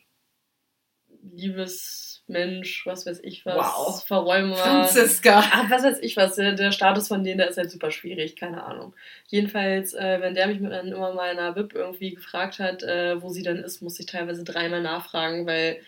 [1.61, 4.05] Liebesmensch, was weiß ich was, Wow.
[4.07, 4.57] Verräumer.
[4.57, 5.41] Franziska.
[5.53, 8.37] Ach, was weiß ich was, der, der Status von denen, der ist halt super schwierig,
[8.37, 8.95] keine Ahnung.
[9.29, 12.83] Jedenfalls, äh, wenn der mich mit, dann immer mal in einer VIP irgendwie gefragt hat,
[12.83, 15.81] äh, wo sie dann ist, muss ich teilweise dreimal nachfragen, weil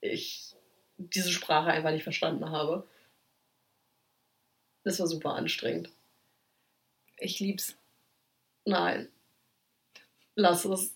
[0.00, 0.53] ich
[0.96, 2.86] diese Sprache einfach nicht verstanden habe.
[4.84, 5.90] Das war super anstrengend.
[7.18, 7.76] Ich lieb's.
[8.64, 9.08] Nein.
[10.34, 10.94] Lass es.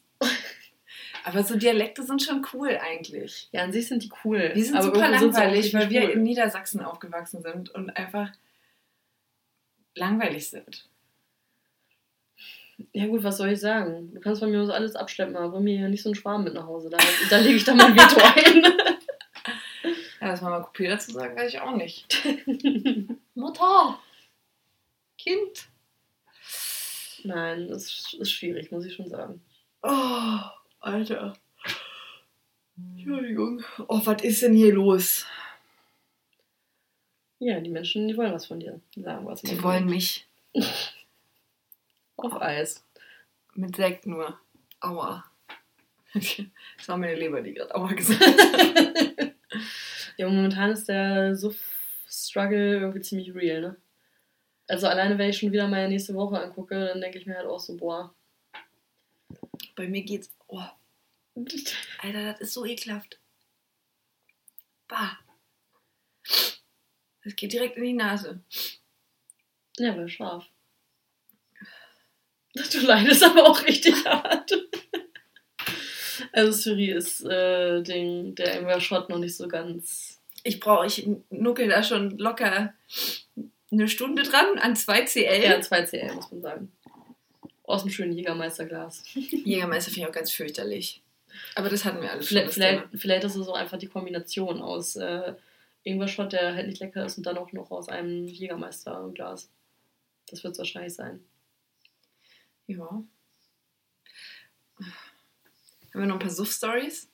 [1.24, 3.48] Aber so Dialekte sind schon cool eigentlich.
[3.52, 4.52] Ja, an sich sind die cool.
[4.54, 6.10] Die sind aber super langweilig, weil wir cool.
[6.10, 8.32] in Niedersachsen aufgewachsen sind und einfach
[9.94, 10.88] langweilig sind.
[12.92, 14.14] Ja gut, was soll ich sagen?
[14.14, 16.44] Du kannst von mir aus alles abschleppen, aber bring mir hier nicht so einen Schwarm
[16.44, 16.88] mit nach Hause.
[16.88, 18.97] Da, da lege ich dann mein Veto ein.
[20.28, 22.22] Ja, was Mama Kopier dazu sagen, weiß ich auch nicht.
[23.34, 23.98] Mutter!
[25.16, 25.70] Kind.
[27.24, 29.40] Nein, das ist, ist schwierig, muss ich schon sagen.
[29.82, 30.38] Oh,
[30.80, 31.34] Alter.
[32.76, 33.64] Entschuldigung.
[33.86, 35.24] Oh, was ist denn hier los?
[37.38, 38.82] Ja, die Menschen, die wollen was von dir.
[38.96, 39.48] Sagen es mal.
[39.48, 39.62] Sie so.
[39.62, 40.26] wollen mich.
[42.18, 42.84] Auf Eis.
[43.54, 44.38] Mit Sekt nur.
[44.80, 45.24] Aua.
[46.12, 49.27] Das war meine Leber, die gerade Aua gesagt hat.
[50.18, 53.76] Ja, momentan ist der Suff-Struggle irgendwie ziemlich real, ne?
[54.66, 57.46] Also alleine, wenn ich schon wieder meine nächste Woche angucke, dann denke ich mir halt
[57.46, 58.12] auch so, boah.
[59.76, 60.36] Bei mir geht's.
[60.48, 60.60] Oh,
[62.02, 63.20] Alter, das ist so ekelhaft.
[64.88, 65.18] Bah.
[67.22, 68.40] Das geht direkt in die Nase.
[69.78, 70.46] Ja, aber scharf.
[72.72, 74.52] Du leidest aber auch richtig hart.
[76.38, 80.20] Also Suri ist äh, den, der Ember Shot noch nicht so ganz.
[80.44, 82.72] Ich brauche, ich nuckel da schon locker
[83.72, 85.42] eine Stunde dran an 2 CL.
[85.42, 86.72] Ja, 2 CL, muss man sagen.
[87.64, 89.02] Aus dem schönen Jägermeisterglas.
[89.14, 91.02] Jägermeister finde ich auch ganz fürchterlich.
[91.56, 92.36] Aber das hatten wir alles schon.
[92.36, 95.34] Vielleicht, das vielleicht, vielleicht ist es auch einfach die Kombination aus äh,
[95.82, 99.50] Ingwer-Shot, der halt nicht lecker ist, und dann auch noch aus einem Jägermeister-Glas.
[100.30, 101.18] Das wird es wahrscheinlich sein.
[102.68, 103.02] Ja.
[105.98, 107.10] Haben wir noch ein paar Suff-Stories?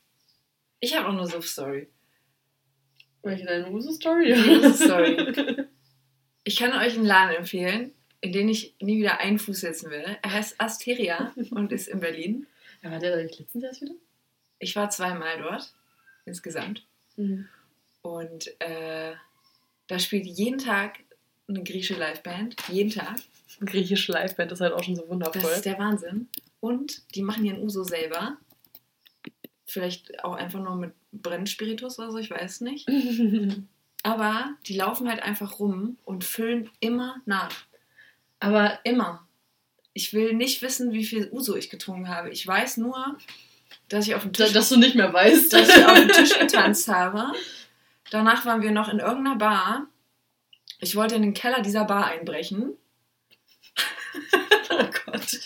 [0.81, 1.89] Ich habe auch eine Suff-Story.
[3.23, 4.35] Welche deine Uso-Story?
[4.35, 5.65] Die Uso-Story.
[6.45, 10.05] Ich kann euch einen Laden empfehlen, in den ich nie wieder einen Fuß setzen will.
[10.21, 12.47] Er heißt Asteria und ist in Berlin.
[12.83, 13.95] Ja, war der da nicht letztens erst wieder?
[14.59, 15.73] Ich war zweimal dort,
[16.27, 16.85] insgesamt.
[17.17, 17.49] Mhm.
[18.03, 19.15] Und äh,
[19.87, 20.99] da spielt jeden Tag
[21.49, 22.57] eine griechische Liveband.
[22.69, 23.17] Jeden Tag.
[23.65, 25.41] Griechische Liveband ist halt auch schon so wundervoll.
[25.41, 26.29] Das ist der Wahnsinn.
[26.61, 28.37] Und die machen ihren Uso selber.
[29.67, 32.89] Vielleicht auch einfach nur mit Brennspiritus oder so, ich weiß nicht.
[34.03, 37.51] Aber die laufen halt einfach rum und füllen immer nach.
[38.41, 39.27] Aber Immer.
[39.97, 42.29] Ich will nicht wissen, wie viel Uso ich getrunken habe.
[42.31, 43.17] Ich weiß nur,
[43.89, 45.53] dass ich auf dem Tisch, dass du nicht mehr weißt.
[45.53, 47.33] dass ich auf dem Tisch getanzt habe.
[48.11, 49.87] Danach waren wir noch in irgendeiner Bar.
[50.81, 52.73] Ich wollte in den Keller dieser Bar einbrechen.
[54.71, 55.39] oh Gott.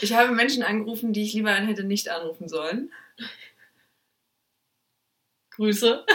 [0.00, 2.90] Ich habe Menschen angerufen, die ich lieber hätte nicht anrufen sollen.
[5.58, 6.06] Grüße.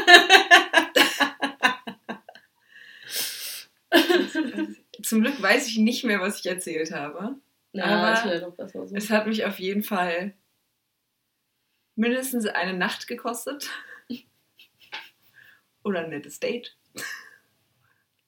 [5.04, 7.36] Zum Glück weiß ich nicht mehr, was ich erzählt habe.
[7.74, 8.56] Ja, Aber so.
[8.94, 10.34] Es hat mich auf jeden Fall
[11.96, 13.70] mindestens eine Nacht gekostet.
[15.84, 16.78] Oder ein nettes Date.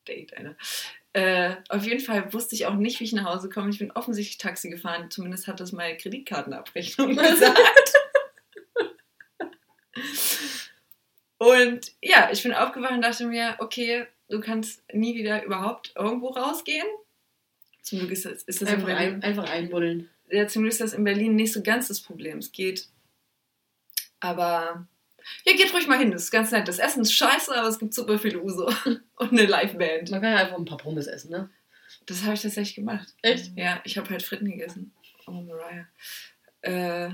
[0.09, 0.57] Date, einer.
[1.13, 3.69] Äh, auf jeden Fall wusste ich auch nicht, wie ich nach Hause komme.
[3.69, 5.09] Ich bin offensichtlich Taxi gefahren.
[5.09, 7.93] Zumindest hat das meine Kreditkartenabrechnung gesagt.
[11.45, 16.29] Und ja, ich bin aufgewacht und dachte mir, okay, du kannst nie wieder überhaupt irgendwo
[16.29, 16.87] rausgehen.
[17.81, 20.09] Zum Glück ist das, ist das in einfach, Berlin ein, einfach einbuddeln.
[20.29, 22.39] ja, zum Glück ist das in Berlin nicht so ganz das Problem.
[22.39, 22.87] Es geht.
[24.19, 24.87] Aber
[25.45, 26.67] Ja, geht ruhig mal hin, das ist ganz nett.
[26.67, 28.67] Das Essen ist scheiße, aber es gibt super viel Uso.
[29.17, 30.09] Und eine Liveband.
[30.11, 31.49] Man kann ja einfach ein paar Pommes essen, ne?
[32.07, 33.13] Das habe ich tatsächlich gemacht.
[33.21, 33.51] Echt?
[33.55, 34.93] Ja, ich habe halt Fritten gegessen.
[35.27, 35.87] Oh, Mariah.
[36.61, 37.11] Äh,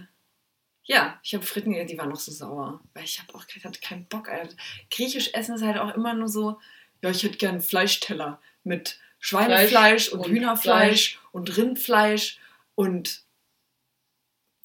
[0.83, 2.81] ja, ich habe Fritten gegessen, die waren noch so sauer.
[2.93, 4.29] Weil ich habe auch ich hatte keinen Bock.
[4.29, 4.55] Alter.
[4.89, 6.59] Griechisch essen ist halt auch immer nur so,
[7.01, 12.39] ja, ich hätte gern einen Fleischteller mit Schweinefleisch Fleisch und, und Hühnerfleisch und Rindfleisch
[12.75, 13.23] und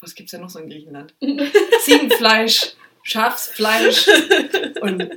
[0.01, 1.15] was gibt's denn noch so in Griechenland?
[1.83, 4.09] Ziegenfleisch, Schafsfleisch
[4.81, 5.11] und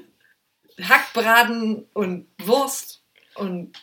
[0.81, 3.03] Hackbraten und Wurst
[3.35, 3.77] und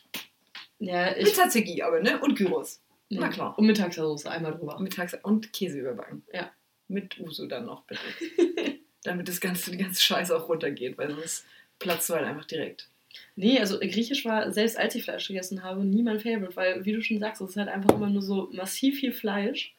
[0.79, 1.33] Ja, ich.
[1.33, 2.21] Tzatziki aber, ne?
[2.21, 2.81] Und Gyros.
[3.09, 3.59] Na klar.
[3.59, 4.79] Und Mittagssoße einmal drüber.
[4.81, 6.25] Mittags und Käse überbacken.
[6.33, 6.51] Ja.
[6.88, 8.01] Mit Uso dann noch, bitte.
[9.03, 11.46] Damit das ganze, die ganze Scheiße auch runtergeht, weil sonst
[11.79, 12.88] platzt du halt einfach direkt.
[13.35, 16.92] Nee, also Griechisch war, selbst als ich Fleisch gegessen habe, nie mein Favorite, weil, wie
[16.92, 19.75] du schon sagst, es ist halt einfach immer nur so massiv viel Fleisch.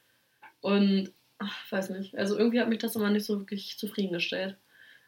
[0.61, 4.57] Und, ach, weiß nicht, also irgendwie hat mich das immer nicht so wirklich zufriedengestellt.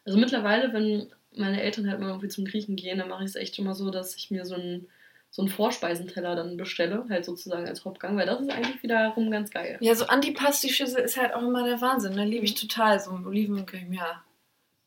[0.04, 3.36] Also mittlerweile, wenn meine Eltern halt mal irgendwie zum Griechen gehen, dann mache ich es
[3.36, 4.88] echt immer so, dass ich mir so einen,
[5.30, 9.50] so einen Vorspeisenteller dann bestelle, halt sozusagen als Hauptgang, weil das ist eigentlich wiederum ganz
[9.50, 9.78] geil.
[9.80, 12.16] Ja, so Antipasti-Schüssel ist halt auch immer der Wahnsinn.
[12.16, 12.98] Da liebe ich total.
[12.98, 14.24] So Oliven, ja,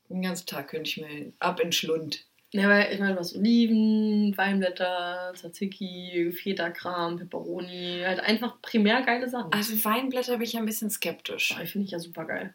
[0.09, 2.25] den ganzen Tag könnte ich mir ab in Schlund.
[2.51, 9.51] Ja, weil ich meine, was Oliven, Weinblätter, Tzatziki, Feta-Kram, Peperoni, halt einfach primär geile Sachen.
[9.51, 11.55] Also Weinblätter bin ich ein bisschen skeptisch.
[11.57, 12.53] Oh, finde ich ja super geil.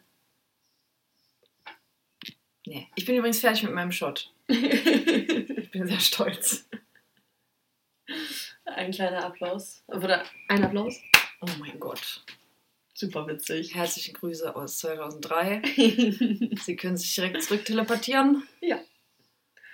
[2.65, 2.87] Nee.
[2.95, 4.31] Ich bin übrigens fertig mit meinem Shot.
[5.69, 6.67] Ich bin sehr stolz.
[8.65, 9.83] Ein kleiner Applaus.
[9.87, 11.01] Oder ein Applaus.
[11.41, 12.23] Oh mein Gott.
[12.93, 13.75] Super witzig.
[13.75, 15.61] Herzliche Grüße aus 2003.
[16.63, 18.43] Sie können sich direkt zurück teleportieren.
[18.61, 18.79] Ja.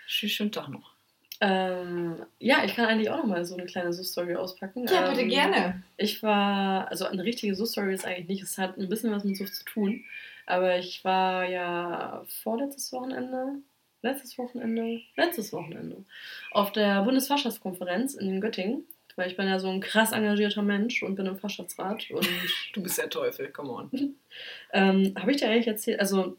[0.08, 0.94] Tschüss, schönen Tag noch.
[1.42, 4.86] ähm, ja, ich kann eigentlich auch noch mal so eine kleine So-Story auspacken.
[4.88, 5.84] Ja, bitte ähm, gerne.
[5.98, 9.36] Ich war, also eine richtige So-Story ist eigentlich nicht, es hat ein bisschen was mit
[9.38, 10.06] Sucht zu tun.
[10.46, 13.56] Aber ich war ja vorletztes Wochenende,
[14.06, 16.06] letztes Wochenende, letztes Wochenende
[16.52, 18.86] auf der Bundesfachschaftskonferenz in Göttingen.
[19.18, 22.12] Weil ich bin ja so ein krass engagierter Mensch und bin im Fachschaftsrat.
[22.12, 22.28] Und
[22.74, 23.90] Du bist der Teufel, come on.
[24.74, 26.38] ähm, habe ich dir eigentlich erzählt, also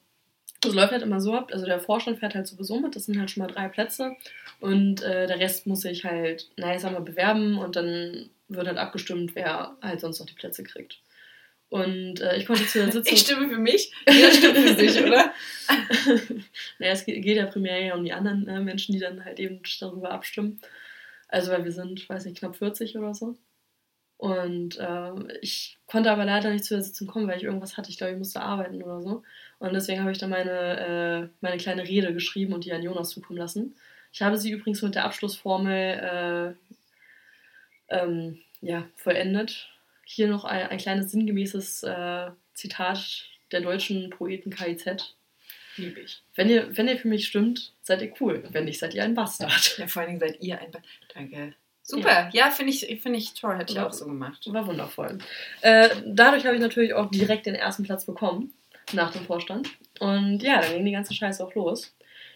[0.64, 3.18] es läuft halt immer so ab, also der Vorstand fährt halt sowieso mit, das sind
[3.18, 4.16] halt schon mal drei Plätze
[4.60, 8.66] und äh, der Rest muss sich halt, naja, ich sag mal, bewerben und dann wird
[8.66, 11.00] halt abgestimmt, wer halt sonst noch die Plätze kriegt.
[11.68, 13.14] Und äh, ich konnte zu der Sitzung...
[13.14, 15.32] Ich stimme für mich, jeder stimmt für sich, oder?
[16.78, 19.40] naja, es geht, geht ja primär ja um die anderen äh, Menschen, die dann halt
[19.40, 20.60] eben darüber abstimmen.
[21.28, 23.36] Also, weil wir sind, weiß nicht, knapp 40 oder so.
[24.18, 27.90] Und ähm, ich konnte aber leider nicht zu der Sitzung kommen, weil ich irgendwas hatte.
[27.90, 29.22] Ich glaube, ich musste arbeiten oder so.
[29.58, 33.10] Und deswegen habe ich dann meine, äh, meine kleine Rede geschrieben und die an Jonas
[33.10, 33.74] zukommen lassen.
[34.12, 36.56] Ich habe sie übrigens mit der Abschlussformel
[37.90, 39.68] äh, ähm, ja, vollendet.
[40.08, 45.16] Hier noch ein, ein kleines sinngemäßes äh, Zitat der deutschen Poeten KIZ.
[45.76, 46.22] Liebe ich.
[46.36, 48.44] Wenn ihr, wenn ihr für mich stimmt, seid ihr cool.
[48.50, 49.76] Wenn nicht, seid ihr ein Bastard.
[49.78, 50.70] Ja, vor allen Dingen seid ihr ein...
[50.70, 50.78] Ba
[51.12, 51.54] Danke.
[51.82, 53.86] Super, ja, finde ich, find ich toll, hätte ich Ja.
[53.86, 54.42] auch so gemacht.
[54.52, 55.18] War wundervoll.
[55.60, 58.52] Äh, dadurch habe ich natürlich auch direkt den ersten Platz bekommen,
[58.92, 59.68] nach dem Vorstand.
[60.00, 61.94] Und ja, dann ging die ganze Scheiße auch los.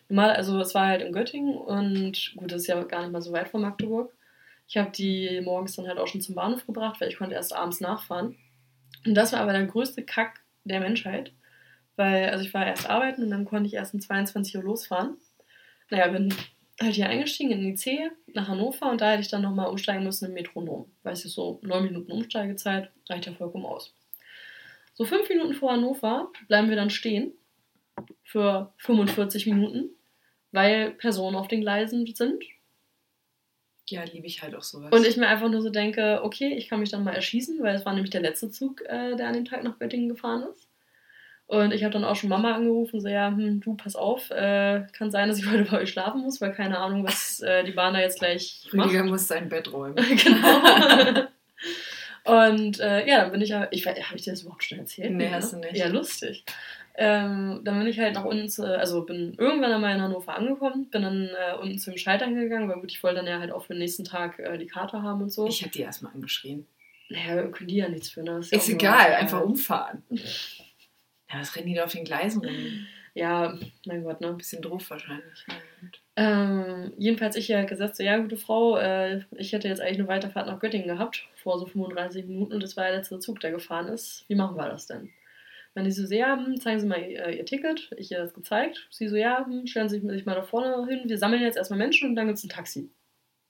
[0.09, 3.22] Normal, also es war halt in Göttingen und gut, das ist ja gar nicht mal
[3.22, 4.12] so weit von Magdeburg.
[4.70, 7.52] Ich habe die morgens dann halt auch schon zum Bahnhof gebracht, weil ich konnte erst
[7.52, 8.37] abends nachfahren.
[9.04, 11.33] Und das war aber der größte Kack der Menschheit.
[11.96, 15.16] Weil, also ich war erst arbeiten und dann konnte ich erst um 22 Uhr losfahren.
[15.90, 16.33] Naja, bin
[16.80, 20.04] halt hier eingestiegen in die C nach Hannover und da hätte ich dann nochmal umsteigen
[20.04, 20.88] müssen im Metronom.
[21.02, 23.92] Weißt du, so neun Minuten Umsteigezeit reicht ja vollkommen aus.
[24.94, 27.33] So fünf Minuten vor Hannover bleiben wir dann stehen
[28.22, 29.90] für 45 Minuten,
[30.52, 32.44] weil Personen auf den Gleisen sind.
[33.90, 34.92] Ja, liebe ich halt auch sowas.
[34.92, 37.74] Und ich mir einfach nur so denke, okay, ich kann mich dann mal erschießen, weil
[37.74, 40.68] es war nämlich der letzte Zug, äh, der an dem Tag nach Göttingen gefahren ist.
[41.46, 44.87] Und ich habe dann auch schon Mama angerufen, so ja, hm, du, pass auf, äh,
[44.92, 47.72] kann sein, dass ich heute bei euch schlafen muss, weil keine Ahnung, was äh, die
[47.72, 48.87] Bahn da jetzt gleich macht.
[48.87, 49.96] Rüdiger muss sein Bett räumen.
[50.16, 51.26] genau.
[52.24, 55.12] Und äh, ja, dann bin ich ja, ich habe ich dir das überhaupt schon erzählt?
[55.12, 55.35] Nee, ne?
[55.35, 55.76] hast du nicht.
[55.76, 56.44] Ja, lustig.
[56.96, 60.90] Ähm, dann bin ich halt nach unten, zu, also bin irgendwann einmal in Hannover angekommen,
[60.90, 63.62] bin dann äh, unten zum Schalter gegangen, weil gut, ich wollte dann ja halt auch
[63.64, 65.46] für den nächsten Tag äh, die Karte haben und so.
[65.46, 66.66] Ich hätte die erstmal angeschrien.
[67.09, 68.33] naja, können die ja nichts für, ne?
[68.37, 70.02] Das ja Ist nur- egal, einfach umfahren.
[70.11, 72.87] Ja, was rennen die da auf den Gleisen rum?
[73.14, 74.28] Ja, mein Gott, ne?
[74.28, 75.46] Ein bisschen doof wahrscheinlich.
[76.16, 80.08] Ähm, jedenfalls ich ja gesagt, so, ja, gute Frau, äh, ich hätte jetzt eigentlich eine
[80.08, 83.50] Weiterfahrt nach Göttingen gehabt, vor so 35 Minuten, und das war der letzte Zug, der
[83.50, 84.24] gefahren ist.
[84.28, 85.10] Wie machen wir das denn?
[85.74, 87.90] Dann die so, ja, hm, zeigen Sie mal ihr, ihr Ticket.
[87.96, 88.88] Ich ihr das gezeigt.
[88.90, 91.08] Sie so, ja, hm, stellen Sie sich mal da vorne hin.
[91.08, 92.90] Wir sammeln jetzt erstmal Menschen und dann gibt es ein Taxi.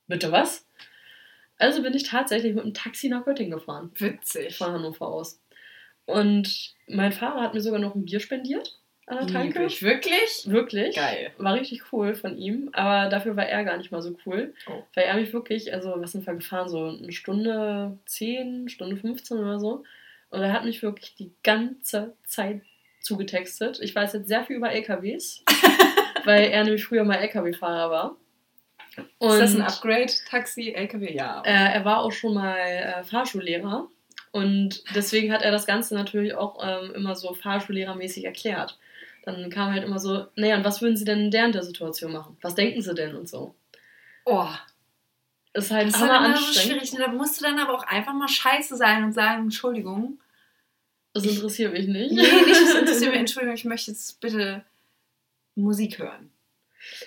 [0.07, 0.67] Bitte was?
[1.57, 4.57] Also bin ich tatsächlich mit einem Taxi nach Göttingen gefahren Witzig.
[4.57, 5.41] von Hannover aus.
[6.07, 8.80] Und mein Fahrer hat mir sogar noch ein Bier spendiert.
[9.07, 9.59] An der Tanke.
[9.59, 9.83] Lieblich.
[9.83, 10.45] Wirklich?
[10.47, 10.97] Wirklich.
[10.97, 11.33] Geil.
[11.39, 14.55] War richtig cool von ihm, aber dafür war er gar nicht mal so cool.
[14.69, 14.83] Oh.
[14.95, 16.69] Weil er mich wirklich, also was sind wir gefahren?
[16.69, 19.85] So eine Stunde 10, Stunde 15 oder so.
[20.31, 22.63] Und er hat mich wirklich die ganze Zeit
[23.01, 23.81] zugetextet.
[23.83, 25.43] Ich weiß jetzt sehr viel über LKWs,
[26.25, 28.17] weil er nämlich früher mal LKW-Fahrer war.
[28.97, 30.13] ist das ein Upgrade?
[30.29, 31.13] Taxi, LKW?
[31.15, 31.43] Ja.
[31.45, 33.89] Äh, er war auch schon mal äh, Fahrschullehrer
[34.33, 38.79] und deswegen hat er das Ganze natürlich auch ähm, immer so Fahrschullehrermäßig erklärt.
[39.25, 42.13] Dann kam halt immer so, naja, und was würden Sie denn in der, der Situation
[42.13, 42.37] machen?
[42.41, 43.55] Was denken Sie denn und so?
[44.25, 44.49] oh,
[45.53, 46.91] Ist halt das ist hammer immer so schwierig.
[46.93, 50.21] Da musst du dann aber auch einfach mal scheiße sein und sagen, Entschuldigung.
[51.13, 52.13] Das interessiert mich nicht.
[52.13, 53.21] Nee, nicht, das interessiert mich.
[53.21, 54.65] Entschuldigung, ich möchte jetzt bitte
[55.55, 56.31] Musik hören.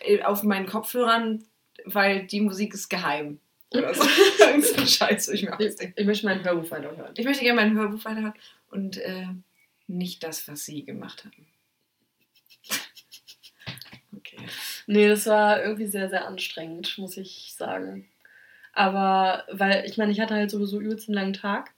[0.01, 1.43] Äh, Auf meinen Kopfhörern,
[1.85, 3.39] weil die Musik ist geheim.
[3.73, 4.03] Oder so.
[4.39, 7.13] Irgend so ein Scheiß, wo ich Ich, ich möchte meinen Hörbuch weiterhören.
[7.17, 8.33] Ich möchte gerne mein Hörbuch weiterhören
[8.69, 9.27] und äh,
[9.87, 11.47] nicht das, was sie gemacht haben.
[14.17, 14.37] Okay.
[14.87, 18.09] Nee, das war irgendwie sehr, sehr anstrengend, muss ich sagen.
[18.73, 21.71] Aber, weil, ich meine, ich hatte halt sowieso übelst einen langen Tag,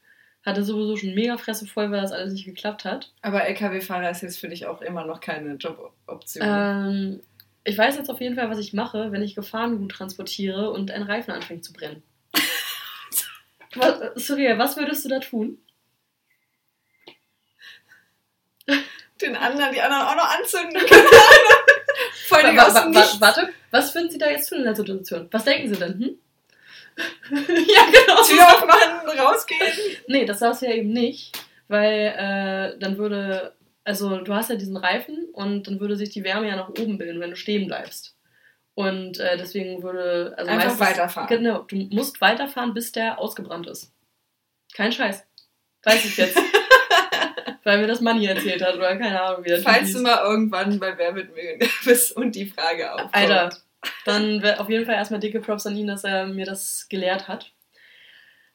[0.45, 3.11] hatte sowieso schon mega Fresse voll, weil das alles nicht geklappt hat.
[3.21, 6.45] Aber LKW-Fahrer ist jetzt für dich auch immer noch keine Joboption.
[6.47, 7.21] Ähm,
[7.63, 11.03] ich weiß jetzt auf jeden Fall, was ich mache, wenn ich Gefahrengut transportiere und ein
[11.03, 12.03] Reifen anfängt zu brennen.
[13.75, 15.57] was, Surya, was würdest du da tun?
[19.21, 20.85] Den anderen, die anderen auch noch anzünden.
[20.85, 21.65] Keine Ahnung.
[22.41, 23.21] Voll Wa- wa- wa- Nichts.
[23.21, 25.27] warte, was würden Sie da jetzt tun in der Situation?
[25.31, 25.93] Was denken Sie denn?
[25.99, 26.17] Hm?
[27.29, 28.23] Ja, genau.
[28.23, 29.59] Tür aufmachen, rausgehen.
[30.07, 34.55] Nee, das darfst du ja eben nicht, weil äh, dann würde, also du hast ja
[34.55, 37.67] diesen Reifen und dann würde sich die Wärme ja nach oben bilden, wenn du stehen
[37.67, 38.15] bleibst.
[38.75, 41.27] Und äh, deswegen würde, also Einfach meistens, weiterfahren.
[41.29, 43.91] Genau, du musst weiterfahren, bis der ausgebrannt ist.
[44.73, 45.25] Kein Scheiß.
[45.83, 46.37] Weiß ich jetzt.
[47.63, 50.79] weil mir das Manni erzählt hat oder keine Ahnung, wie das Falls du mal irgendwann
[50.79, 53.15] bei Wer wird Millionär bist und die Frage aufkommt.
[53.15, 53.57] Alter,
[54.05, 57.51] dann auf jeden Fall erstmal dicke Props an ihn, dass er mir das gelehrt hat.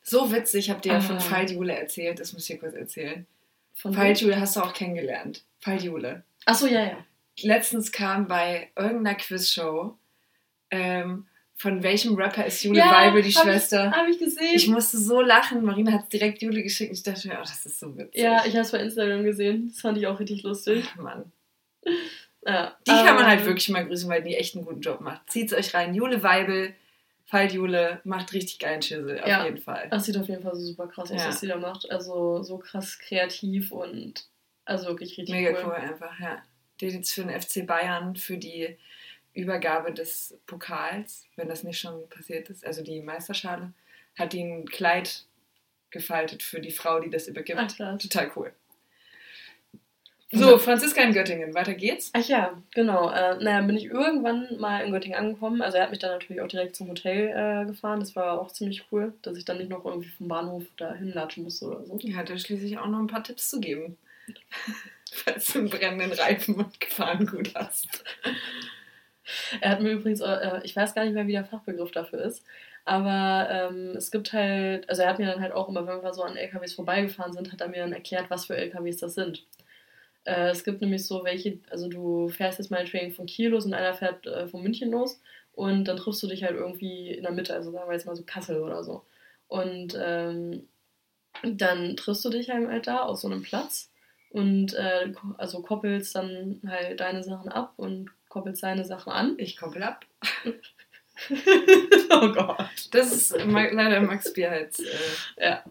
[0.03, 1.21] So witzig, ich habe dir ja von Ah.
[1.21, 2.19] Falljule erzählt.
[2.21, 3.27] Das muss ich dir kurz erzählen.
[3.75, 5.43] Von Falljule hast du auch kennengelernt.
[5.61, 6.23] Falljule.
[6.47, 7.05] Achso, ja, ja.
[7.43, 9.97] Letztens kam bei irgendeiner Quizshow,
[10.71, 11.27] ähm,
[11.61, 13.91] von welchem Rapper ist Jule Ja, Weibel die hab Schwester?
[13.91, 14.55] Habe ich gesehen.
[14.55, 15.63] Ich musste so lachen.
[15.63, 18.23] Marina hat direkt Jule geschickt und ich dachte mir, oh, das ist so witzig.
[18.23, 19.69] ja, ich habe es bei Instagram gesehen.
[19.69, 20.87] Das fand ich auch richtig lustig.
[20.93, 21.33] Ach, Mann.
[22.47, 22.77] Ja.
[22.87, 25.31] Die kann man Ähm, halt wirklich mal grüßen, weil die echt einen guten Job macht.
[25.31, 25.95] Zieht's euch rein.
[25.95, 26.73] Jule Weibel,
[27.27, 29.45] Falljule, macht richtig geilen Schissel, auf Ja.
[29.45, 29.89] jeden Fall.
[29.91, 31.29] Das sieht auf jeden Fall so super krass aus, Ja.
[31.29, 31.91] was sie da macht.
[31.91, 34.25] Also so krass kreativ und
[34.65, 35.65] also wirklich richtig Mega cool.
[35.67, 36.43] cool einfach, ja.
[36.81, 38.79] Die jetzt für den FC Bayern für die
[39.35, 43.73] Übergabe des Pokals, wenn das nicht schon passiert ist, also die Meisterschale,
[44.19, 45.25] hat die ein Kleid
[45.91, 47.59] gefaltet für die Frau, die das übergibt.
[47.61, 48.03] Ach, krass.
[48.03, 48.53] Total cool.
[50.33, 52.11] So, Franziska in Göttingen, weiter geht's.
[52.13, 53.11] Ach ja, genau.
[53.11, 55.61] Äh, naja, bin ich irgendwann mal in Göttingen angekommen.
[55.61, 57.99] Also er hat mich dann natürlich auch direkt zum Hotel äh, gefahren.
[57.99, 61.43] Das war auch ziemlich cool, dass ich dann nicht noch irgendwie vom Bahnhof da hinlatschen
[61.43, 61.97] musste oder so.
[61.97, 63.99] Die hat ja schließlich auch noch ein paar Tipps zu geben.
[65.13, 68.05] Falls du einen brennenden Reifen und Gefahrengut hast.
[69.61, 72.45] Er hat mir übrigens, äh, ich weiß gar nicht mehr, wie der Fachbegriff dafür ist,
[72.85, 76.15] aber ähm, es gibt halt, also er hat mir dann halt auch immer, wenn wir
[76.15, 79.47] so an LKWs vorbeigefahren sind, hat er mir dann erklärt, was für LKWs das sind.
[80.25, 83.75] Äh, es gibt nämlich so welche, also du fährst jetzt meinetwegen von Kiel los und
[83.75, 85.21] einer fährt äh, von München los
[85.53, 88.17] und dann triffst du dich halt irgendwie in der Mitte, also sagen wir jetzt mal
[88.17, 89.05] so Kassel oder so.
[89.49, 90.69] Und ähm,
[91.43, 93.91] dann triffst du dich halt da auf so einem Platz
[94.31, 99.35] und äh, also koppelst dann halt deine Sachen ab und koppelst seine Sachen an.
[99.37, 100.07] Ich koppel ab.
[102.11, 102.65] oh Gott.
[102.93, 104.81] Das ist leider Max Bierheits.
[104.81, 104.87] Äh,
[105.37, 105.63] Ja.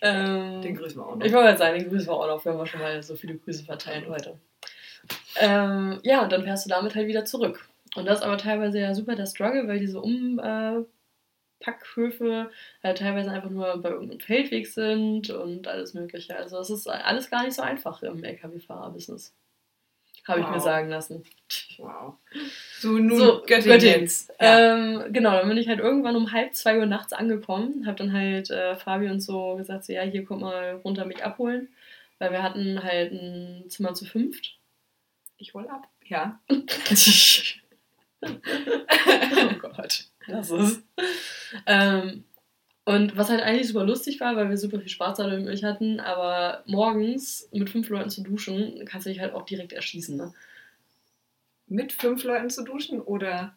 [0.00, 1.26] Ähm, den grüßen wir auch noch.
[1.26, 3.64] ich wollte gerade sagen, den grüßen wir auch noch, wir schon mal so viele Grüße
[3.64, 4.38] verteilen heute.
[5.36, 7.68] Ähm, ja, und dann fährst du damit halt wieder zurück.
[7.94, 10.86] Und das ist aber teilweise ja super der Struggle, weil diese Umpackhöfe
[12.82, 16.36] halt teilweise einfach nur bei irgendeinem Feldweg sind und alles Mögliche.
[16.36, 19.34] Also es ist alles gar nicht so einfach im LKW-Fahrer-Business.
[20.26, 20.62] Habe ich mir Wow.
[20.64, 21.22] sagen lassen.
[21.78, 22.14] Wow.
[22.78, 23.78] So, nun So, Göttingen.
[23.78, 24.10] Göttingen.
[24.40, 24.74] Ja.
[24.74, 27.86] Ähm, genau, dann bin ich halt irgendwann um halb zwei Uhr nachts angekommen.
[27.86, 31.22] Hab dann halt äh, Fabi und so gesagt, so, ja, hier kommt mal runter mich
[31.24, 31.68] abholen.
[32.18, 34.58] Weil wir hatten halt ein Zimmer zu fünft.
[35.36, 35.88] ich hol ab.
[36.06, 36.40] Ja.
[36.50, 36.58] oh
[39.60, 40.82] Gott, das ist.
[41.66, 42.24] Ähm,
[42.84, 46.62] und was halt eigentlich super lustig war, weil wir super viel Spaß dadurch hatten, aber
[46.66, 50.16] morgens mit fünf Leuten zu duschen, kannst du dich halt auch direkt erschießen.
[50.16, 50.32] Ne?
[51.66, 53.56] Mit fünf Leuten zu duschen oder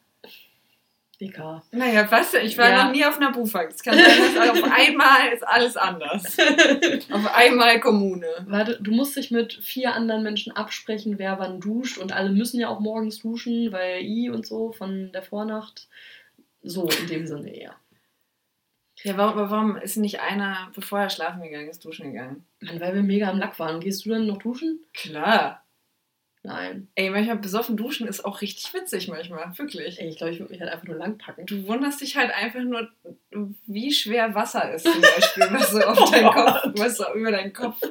[1.19, 1.63] Dicker.
[1.71, 2.35] Naja, was?
[2.35, 2.83] Ich war Ja.
[2.85, 3.71] noch nie auf einer Bufak.
[3.71, 4.05] Es kann sein,
[4.35, 6.37] dass auf einmal ist alles anders.
[7.11, 8.27] auf einmal Kommune.
[8.45, 11.97] Warte, du musst dich mit vier anderen Menschen absprechen, wer wann duscht.
[11.97, 15.87] Und alle müssen ja auch morgens duschen, weil I und so von der Vornacht.
[16.61, 17.73] So in dem Sinne eher.
[19.03, 22.45] Ja, warum, warum ist nicht einer, bevor er schlafen gegangen ist, duschen gegangen?
[22.61, 23.79] Mann, weil wir mega am Lack waren.
[23.79, 24.83] Gehst du dann noch duschen?
[24.93, 25.63] Klar.
[26.43, 26.87] Nein.
[26.95, 29.55] Ey, manchmal besoffen duschen ist auch richtig witzig manchmal.
[29.57, 29.99] Wirklich.
[29.99, 31.45] Ey, ich glaube, ich würde mich halt einfach nur lang packen.
[31.45, 32.89] Du wunderst dich halt einfach nur,
[33.65, 37.53] wie schwer Wasser ist zum Beispiel, was so auf deinen Kopf, was so über deinen
[37.53, 37.81] Kopf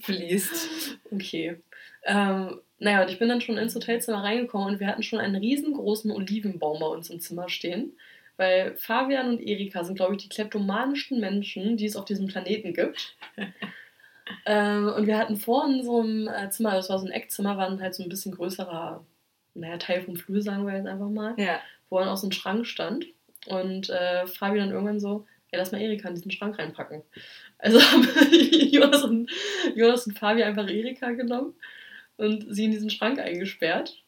[0.00, 0.98] fließt.
[1.10, 1.62] Okay.
[2.04, 5.36] Ähm, naja, und ich bin dann schon ins Hotelzimmer reingekommen und wir hatten schon einen
[5.36, 7.96] riesengroßen Olivenbaum bei uns im Zimmer stehen.
[8.38, 12.72] Weil Fabian und Erika sind, glaube ich, die kleptomanischsten Menschen, die es auf diesem Planeten
[12.72, 13.16] gibt.
[14.46, 17.82] ähm, und wir hatten vor unserem äh, Zimmer, das war so ein Eckzimmer, war dann
[17.82, 19.04] halt so ein bisschen größerer,
[19.54, 21.60] naja, Teil vom Flur, sagen wir jetzt einfach mal, Ja.
[21.90, 23.06] wo dann auch so ein Schrank stand.
[23.46, 27.02] Und äh, Fabi dann irgendwann so, ja, lass mal Erika in diesen Schrank reinpacken.
[27.58, 28.06] Also haben
[28.70, 29.30] Jonas und,
[29.74, 31.54] Jonas und Fabi einfach Erika genommen
[32.18, 34.02] und sie in diesen Schrank eingesperrt.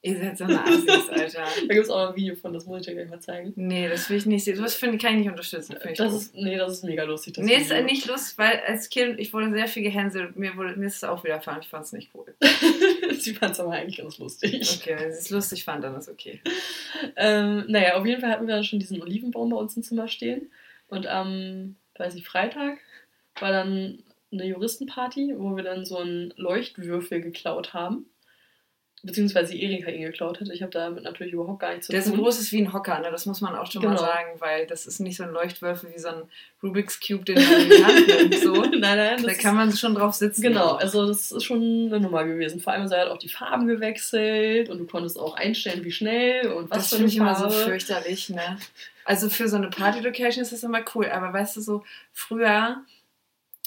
[0.00, 1.44] Ihr seid so eine Assis, Alter.
[1.66, 3.52] Da gibt es auch ein Video von, das muss ich dir gleich mal zeigen.
[3.56, 4.60] Nee, das will ich nicht sehen.
[4.62, 5.76] Das finde kann ich nicht unterstützen.
[5.84, 7.34] Ich Das ist, nee, das ist mega lustig.
[7.34, 7.82] Das nee, ist Video.
[7.82, 10.36] nicht lustig, weil als Kind, ich wurde sehr viel gehänselt.
[10.36, 11.62] Mir, wurde, mir ist es auch widerfahren.
[11.62, 12.32] Ich fand es nicht cool.
[13.18, 14.78] sie fand es aber eigentlich ganz lustig.
[14.80, 16.40] Okay, wenn sie es lustig fand, dann ist okay.
[17.16, 20.06] Ähm, naja, auf jeden Fall hatten wir dann schon diesen Olivenbaum bei uns im Zimmer
[20.06, 20.52] stehen.
[20.86, 22.78] Und am, weiß ich, Freitag
[23.40, 23.98] war dann
[24.30, 28.06] eine Juristenparty, wo wir dann so einen Leuchtwürfel geklaut haben.
[29.04, 30.48] Beziehungsweise Erika ihn geklaut hat.
[30.48, 32.20] Ich habe damit natürlich überhaupt gar nichts zu Der so tun.
[32.20, 33.10] groß ist wie ein Hocker, ne?
[33.12, 34.00] das muss man auch schon mal Genau.
[34.00, 36.22] sagen, weil das ist nicht so ein Leuchtwürfel wie so ein
[36.62, 38.34] Rubik's Cube, den man in die Hand nimmt.
[38.40, 38.54] So.
[38.62, 40.42] nein, nein, Da das kann man schon drauf sitzen.
[40.42, 42.58] Genau, also das ist schon eine Nummer gewesen.
[42.58, 46.48] Vor allem er hat auch die Farben gewechselt und du konntest auch einstellen, wie schnell
[46.48, 48.58] und was das für finde eine ich immer so fürchterlich, ne?
[49.04, 52.82] Also für so eine Party-Location ist das immer cool, aber weißt du, so früher,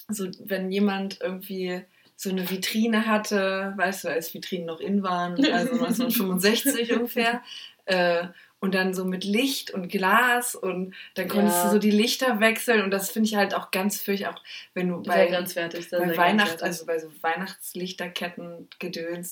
[0.09, 1.81] so wenn jemand irgendwie
[2.21, 7.41] so eine Vitrine hatte, weißt du, als Vitrinen noch in waren, also 1965 ungefähr,
[7.85, 8.27] äh,
[8.59, 11.63] und dann so mit Licht und Glas und dann konntest Ja.
[11.63, 14.43] du so die Lichter wechseln und das finde ich halt auch ganz fürchterlich, auch
[14.75, 15.89] wenn du bei, grenzwertig.
[15.89, 19.31] Bei Weihnacht, also bei so Weihnachtslichterketten gedöns,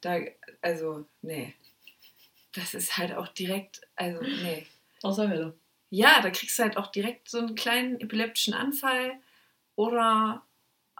[0.00, 0.16] da,
[0.62, 1.52] also, nee.
[2.54, 4.66] Das ist halt auch direkt, also, nee.
[5.02, 5.54] Außer Hölle.
[5.90, 9.12] Ja, da kriegst du halt auch direkt so einen kleinen epileptischen Anfall
[9.76, 10.42] oder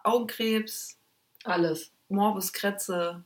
[0.05, 0.99] Augenkrebs,
[1.45, 1.93] Alles.
[2.09, 3.24] Morbus Kretze,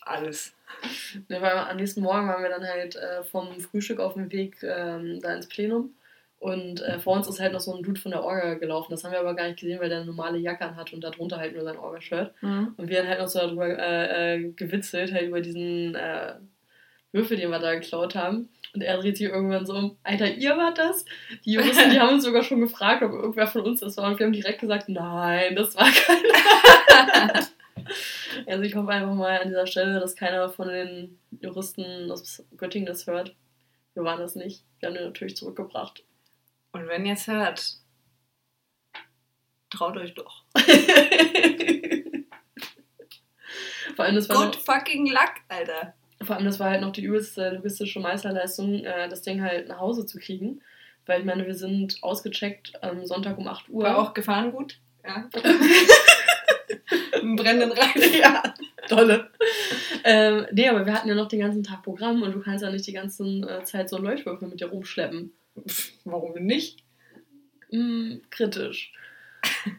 [0.00, 0.52] alles.
[1.28, 4.62] Ne, weil am nächsten Morgen waren wir dann halt äh, vom Frühstück auf dem Weg
[4.62, 5.94] ähm, da ins Plenum.
[6.38, 8.90] Und äh, vor uns ist halt noch so ein Dude von der Orga gelaufen.
[8.90, 11.38] Das haben wir aber gar nicht gesehen, weil der eine normale Jacke hat und darunter
[11.38, 12.34] halt nur sein Orga-Shirt.
[12.42, 12.74] Mhm.
[12.76, 16.34] Und wir haben halt noch so darüber äh, äh, gewitzelt, halt über diesen äh,
[17.16, 18.48] Würfel, den wir da geklaut haben.
[18.74, 21.04] Und er dreht sich irgendwann so um, Alter, ihr wart das?
[21.44, 24.10] Die Juristen, die haben uns sogar schon gefragt, ob irgendwer von uns das war.
[24.10, 27.48] Und wir haben direkt gesagt, nein, das war keiner.
[28.46, 32.86] also ich hoffe einfach mal an dieser Stelle, dass keiner von den Juristen aus Göttingen
[32.86, 33.34] das hört.
[33.94, 34.62] Wir waren das nicht.
[34.78, 36.04] Wir haben den natürlich zurückgebracht.
[36.72, 37.78] Und wenn ihr es hört,
[39.70, 40.44] traut euch doch.
[43.96, 45.94] Vor allem, das war Good fucking luck, Alter.
[46.26, 49.80] Vor allem, das war halt noch die übelste logistische Meisterleistung, äh, das Ding halt nach
[49.80, 50.60] Hause zu kriegen.
[51.06, 53.84] Weil ich meine, wir sind ausgecheckt am Sonntag um 8 Uhr.
[53.84, 54.78] War auch gefahren gut?
[55.04, 55.28] Ja.
[57.20, 58.02] Im brennenden Reifen.
[58.20, 58.42] ja,
[58.88, 59.30] tolle.
[60.04, 62.70] ähm, nee, aber wir hatten ja noch den ganzen Tag Programm und du kannst ja
[62.70, 65.32] nicht die ganze äh, Zeit so einen Leuchtwürfel mit dir rumschleppen.
[65.66, 66.84] Pff, Warum nicht?
[67.70, 68.92] Mm, kritisch.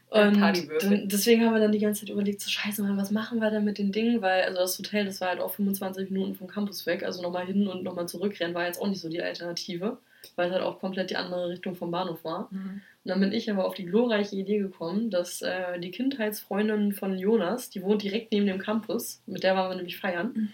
[0.10, 3.40] Und dann, deswegen haben wir dann die ganze Zeit überlegt, so scheiße, Mann, was machen
[3.40, 4.22] wir denn mit den Dingen?
[4.22, 7.46] Weil, also das Hotel, das war halt auch 25 Minuten vom Campus weg, also nochmal
[7.46, 9.98] hin und nochmal zurückrennen war jetzt auch nicht so die Alternative,
[10.36, 12.50] weil es halt auch komplett die andere Richtung vom Bahnhof war.
[12.52, 17.18] Und dann bin ich aber auf die glorreiche Idee gekommen, dass äh, die Kindheitsfreundin von
[17.18, 20.32] Jonas, die wohnt direkt neben dem Campus, mit der waren wir nämlich feiern.
[20.32, 20.54] Und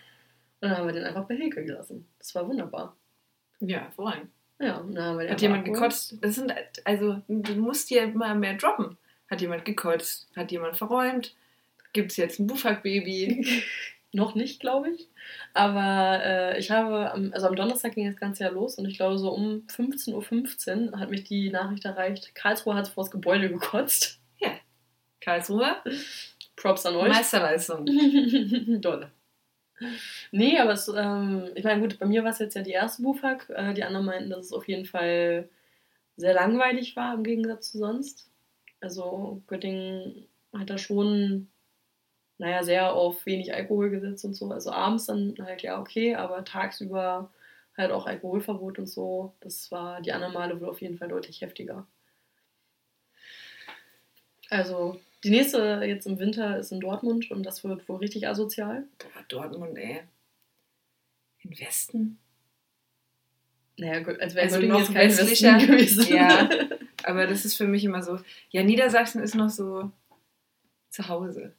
[0.59, 2.07] dann haben wir den einfach bei Hilke gelassen.
[2.19, 2.95] Das war wunderbar.
[3.59, 3.91] Ja.
[4.59, 6.17] Ja, und dann haben wir den Hat jemand gekotzt?
[6.21, 6.53] Das sind,
[6.85, 8.97] also, du musst hier mal mehr droppen.
[9.33, 10.27] Hat jemand gekotzt?
[10.35, 11.33] Hat jemand verräumt?
[11.91, 13.63] Gibt es jetzt ein Bufak-Baby?
[14.11, 15.09] Noch nicht, glaube ich.
[15.55, 18.95] Aber äh, ich habe, am, also am Donnerstag ging das Ganze ja los und ich
[18.97, 23.49] glaube, so um 15.15 Uhr hat mich die Nachricht erreicht, Karlsruhe hat vor das Gebäude
[23.49, 24.19] gekotzt.
[25.19, 25.77] Karlsruhe?
[26.55, 27.09] Props an euch.
[27.09, 27.87] Meisterleistung.
[28.81, 29.09] Dolle.
[30.31, 33.01] Nee, aber es, ähm, ich meine, gut, bei mir war es jetzt ja die erste
[33.01, 33.49] Bufak.
[33.49, 35.49] Äh, die anderen meinten, dass es auf jeden Fall
[36.17, 38.29] sehr langweilig war im Gegensatz zu sonst.
[38.83, 41.47] Also Göttingen hat da schon,
[42.37, 44.51] naja, sehr auf wenig Alkohol gesetzt und so.
[44.51, 47.31] Also abends dann halt ja okay, aber tagsüber
[47.77, 49.33] halt auch Alkoholverbot und so.
[49.39, 51.87] Das war die anderen Male wohl auf jeden Fall deutlich heftiger.
[54.49, 58.83] Also, die nächste jetzt im Winter ist in Dortmund und das wird wohl richtig asozial.
[58.97, 60.01] Boah, Dortmund, ey.
[61.39, 62.19] Im Westen?
[63.77, 65.55] Naja, gut, als wäre Also Göttingen noch jetzt kein westlicher.
[65.55, 66.13] Westen gewesen.
[66.13, 66.49] Ja,
[67.05, 68.19] aber das ist für mich immer so.
[68.49, 69.91] Ja, Niedersachsen ist noch so
[70.89, 71.55] zu Hause.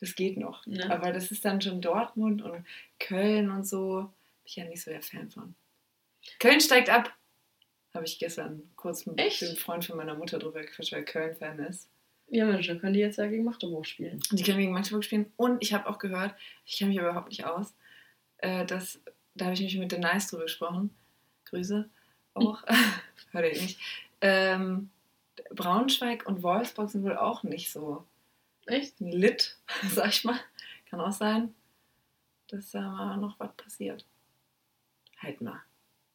[0.00, 0.66] Das geht noch.
[0.66, 0.90] Ja.
[0.90, 2.66] Aber das ist dann schon Dortmund und
[2.98, 4.00] Köln und so.
[4.02, 4.10] Bin
[4.44, 5.54] ich ja nicht so der Fan von.
[6.38, 7.12] Köln steigt ab.
[7.94, 9.42] Habe ich gestern kurz mit Echt?
[9.42, 11.88] dem Freund von meiner Mutter drüber gequatscht, weil er Köln-Fan ist.
[12.28, 14.20] ja, Mensch, dann können die jetzt ja gegen Magdeburg spielen.
[14.30, 15.30] Die können gegen Magdeburg spielen.
[15.36, 16.34] Und ich habe auch gehört,
[16.64, 17.74] ich kenne mich aber überhaupt nicht aus,
[18.38, 18.98] äh, dass,
[19.34, 20.90] da habe ich mich mit den Nice drüber gesprochen.
[21.44, 21.88] Grüße
[22.34, 22.62] auch.
[23.32, 23.78] Hört ihr nicht.
[24.22, 24.90] Ähm,
[25.50, 28.06] Braunschweig und Wolfsburg sind wohl auch nicht so
[28.66, 28.98] Echt?
[29.00, 29.58] lit,
[29.90, 30.38] sag ich mal.
[30.88, 31.54] Kann auch sein,
[32.48, 34.06] dass da mal noch was passiert.
[35.18, 35.60] Halt mal.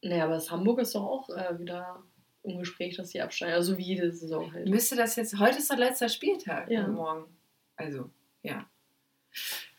[0.02, 2.02] Naja, aber das Hamburg ist doch auch äh, wieder
[2.44, 3.54] im Gespräch, dass die absteigen.
[3.54, 4.68] Also wie jede Saison halt.
[4.68, 6.86] Müsste das jetzt, heute ist der letzte Spieltag Ja.
[6.86, 7.24] morgen.
[7.76, 8.10] Also,
[8.42, 8.68] ja.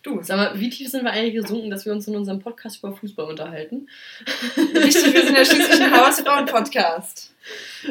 [0.02, 2.80] Du, Sag mal, wie tief sind wir eigentlich gesunken, dass wir uns in unserem Podcast
[2.80, 3.90] über Fußball unterhalten?
[4.58, 7.34] richtig, wir sind ja schließlich ein Hausfrauen-Podcast.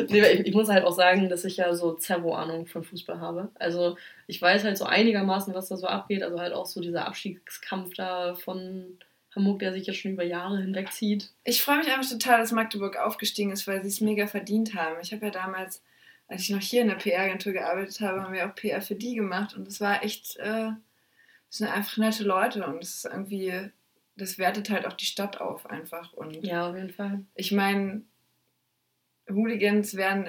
[0.08, 3.50] Nee, ich, ich muss halt auch sagen, dass ich ja so Zerro-Ahnung von Fußball habe.
[3.54, 3.96] Also
[4.28, 6.22] ich weiß halt so einigermaßen, was da so abgeht.
[6.22, 8.98] Also halt auch so dieser Abstiegskampf da von
[9.34, 11.30] Hamburg, der sich jetzt schon über Jahre hinweg zieht.
[11.42, 14.98] Ich freue mich einfach total, dass Magdeburg aufgestiegen ist, weil sie es mega verdient haben.
[15.02, 15.82] Ich habe ja damals,
[16.28, 19.14] als ich noch hier in der PR-Agentur gearbeitet habe, haben wir auch PR für die
[19.14, 20.70] gemacht und das war echt, äh,
[21.48, 23.70] das sind einfach nette Leute und es ist irgendwie,
[24.16, 26.12] das wertet halt auch die Stadt auf einfach.
[26.12, 27.24] Und Ja, auf jeden Fall.
[27.34, 28.02] ich meine,
[29.28, 30.26] Hooligans werden,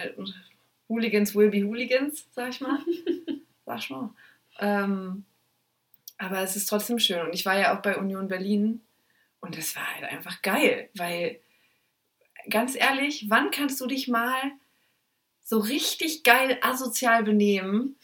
[0.87, 2.79] Hooligans will be Hooligans, sag ich mal.
[3.65, 4.13] sag ich mal.
[4.59, 5.25] Ähm,
[6.17, 8.81] aber es ist trotzdem schön und ich war ja auch bei Union Berlin
[9.39, 11.39] und das war halt einfach geil, weil
[12.49, 14.51] ganz ehrlich, wann kannst du dich mal
[15.43, 17.95] so richtig geil asozial benehmen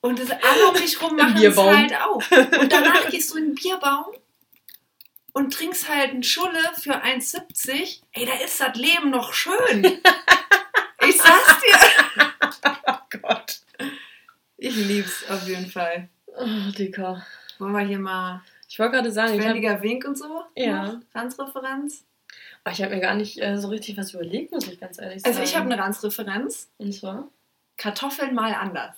[0.00, 2.22] und das alle um dich rum machen es halt auch.
[2.60, 4.06] Und danach gehst du in den Bierbaum
[5.32, 8.00] und trinkst halt einen Schulle für 1,70.
[8.12, 10.00] Ey, da ist das Leben noch schön.
[11.02, 12.76] Ich sag's dir.
[12.86, 13.60] Oh Gott.
[14.58, 16.10] Ich lieb's auf jeden Fall.
[16.26, 17.24] Oh, Dicker.
[17.58, 20.42] Wollen wir hier mal Ich wollte gerade sagen, ich habe Schwelliger Wink und so?
[20.54, 21.00] Ja.
[21.14, 22.04] Ranzreferenz?
[22.70, 25.34] ich hab mir gar nicht äh, so richtig was überlegt, muss ich ganz ehrlich sagen.
[25.34, 26.70] Also ich habe eine Ranzreferenz.
[26.76, 27.28] Und zwar
[27.76, 28.96] Kartoffeln mal anders.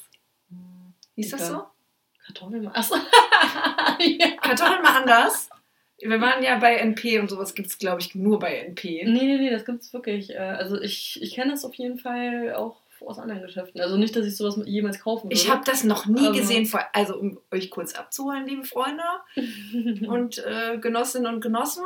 [1.17, 1.53] Hieß das Dicker.
[1.53, 2.25] so?
[2.27, 2.69] Kartoffeln.
[2.69, 2.95] Achso.
[3.99, 4.31] ja.
[4.41, 5.51] Kartoffeln mal anders.
[5.99, 9.05] Wir waren ja bei NP und sowas gibt es, glaube ich, nur bei NP.
[9.05, 10.31] Nee, nee, nee, das gibt's wirklich.
[10.31, 13.81] Äh, Also ich, ich kenne das auf jeden Fall auch aus anderen Geschäften.
[13.81, 15.35] Also nicht, dass ich sowas jemals kaufen würde.
[15.35, 19.03] Ich habe das noch nie Also- gesehen, vor- also um euch kurz abzuholen, liebe Freunde
[20.09, 21.85] und äh, Genossinnen und Genossen.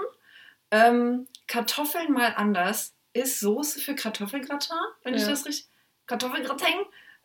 [0.71, 5.29] Ähm, Kartoffeln mal anders ist Soße für Kartoffelgratin, wenn ich Ja.
[5.29, 5.67] das richtig.
[6.07, 6.75] Kartoffelgratin.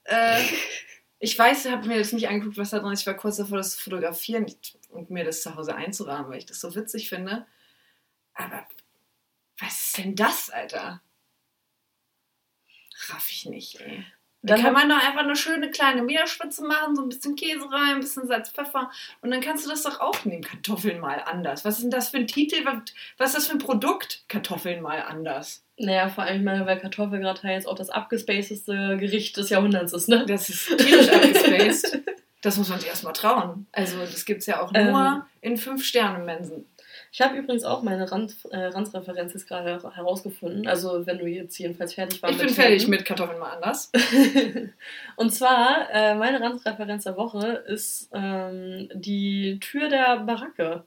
[0.05, 0.41] Äh,
[1.23, 3.01] ich weiß, ich habe mir das nicht angeguckt, was da drin ist.
[3.01, 4.47] Ich war kurz davor, das zu fotografieren
[4.89, 7.45] und mir das zu Hause einzurahmen, weil ich das so witzig finde.
[8.33, 8.67] Aber
[9.59, 11.01] was ist denn das, Alter?
[13.09, 14.03] Raff ich nicht, ey.
[14.43, 17.71] Da Dann kann man doch einfach eine schöne kleine Meerspitze machen, so ein bisschen Käse
[17.71, 18.89] rein, ein bisschen Salz, Pfeffer
[19.21, 20.41] und dann kannst du das doch auch nehmen.
[20.43, 21.63] Kartoffeln mal anders.
[21.63, 22.65] Was ist denn das für ein Titel?
[23.17, 24.23] Was, ist das für ein Produkt?
[24.27, 25.63] Kartoffeln mal anders.
[25.77, 30.25] Naja, vor allem, meine, weil Kartoffelgratin jetzt auch das abgespacedeste Gericht des Jahrhunderts ist, ne?
[30.27, 31.99] Das ist tierisch abgespaced.
[32.43, 33.67] Das muss man sich erstmal trauen.
[33.71, 35.21] Also, das gibt es ja auch nur Ähm.
[35.41, 36.65] in Fünf-Sterne-Mensen.
[37.13, 40.65] Ich habe übrigens auch meine Rand, äh, Ranzreferenz jetzt gerade her- herausgefunden.
[40.67, 42.35] Also, wenn du jetzt jedenfalls fertig warst.
[42.35, 43.91] Ich bin fertig mit Kartoffeln mal anders.
[45.17, 50.85] Und zwar, äh, meine Ranzreferenz der Woche ist ähm, die Tür der Baracke.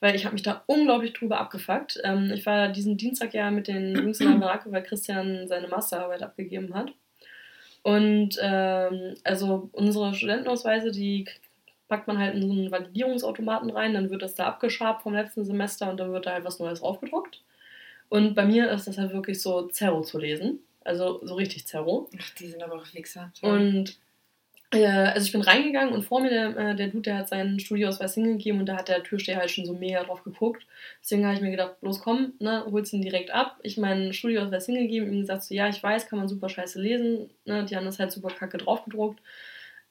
[0.00, 2.00] Weil ich habe mich da unglaublich drüber abgefuckt.
[2.02, 5.68] Ähm, ich war diesen Dienstag ja mit den Jungs in der Baracke, weil Christian seine
[5.68, 6.92] Masterarbeit abgegeben hat.
[7.84, 11.26] Und ähm, also unsere Studentenausweise, die
[11.92, 15.44] packt man halt in so einen Validierungsautomaten rein, dann wird das da abgeschabt vom letzten
[15.44, 17.42] Semester und dann wird da halt was Neues aufgedruckt.
[18.08, 20.60] Und bei mir ist das halt wirklich so Zerro zu lesen.
[20.84, 22.08] Also so richtig Zerro.
[22.18, 23.30] Ach, die sind aber auch Wichser.
[23.42, 23.98] Und
[24.70, 27.60] äh, also ich bin reingegangen und vor mir der, äh, der Dude, der hat seinen
[27.60, 30.66] Studioausweis hingegeben und da hat der Türsteher halt schon so mega drauf geguckt.
[31.02, 33.60] Deswegen habe ich mir gedacht, los komm, ne, holst ihn direkt ab.
[33.62, 37.28] Ich meinen Studioausweis hingegeben, ihm gesagt so, ja, ich weiß, kann man super scheiße lesen.
[37.44, 39.20] Ne, die haben das halt super kacke draufgedruckt.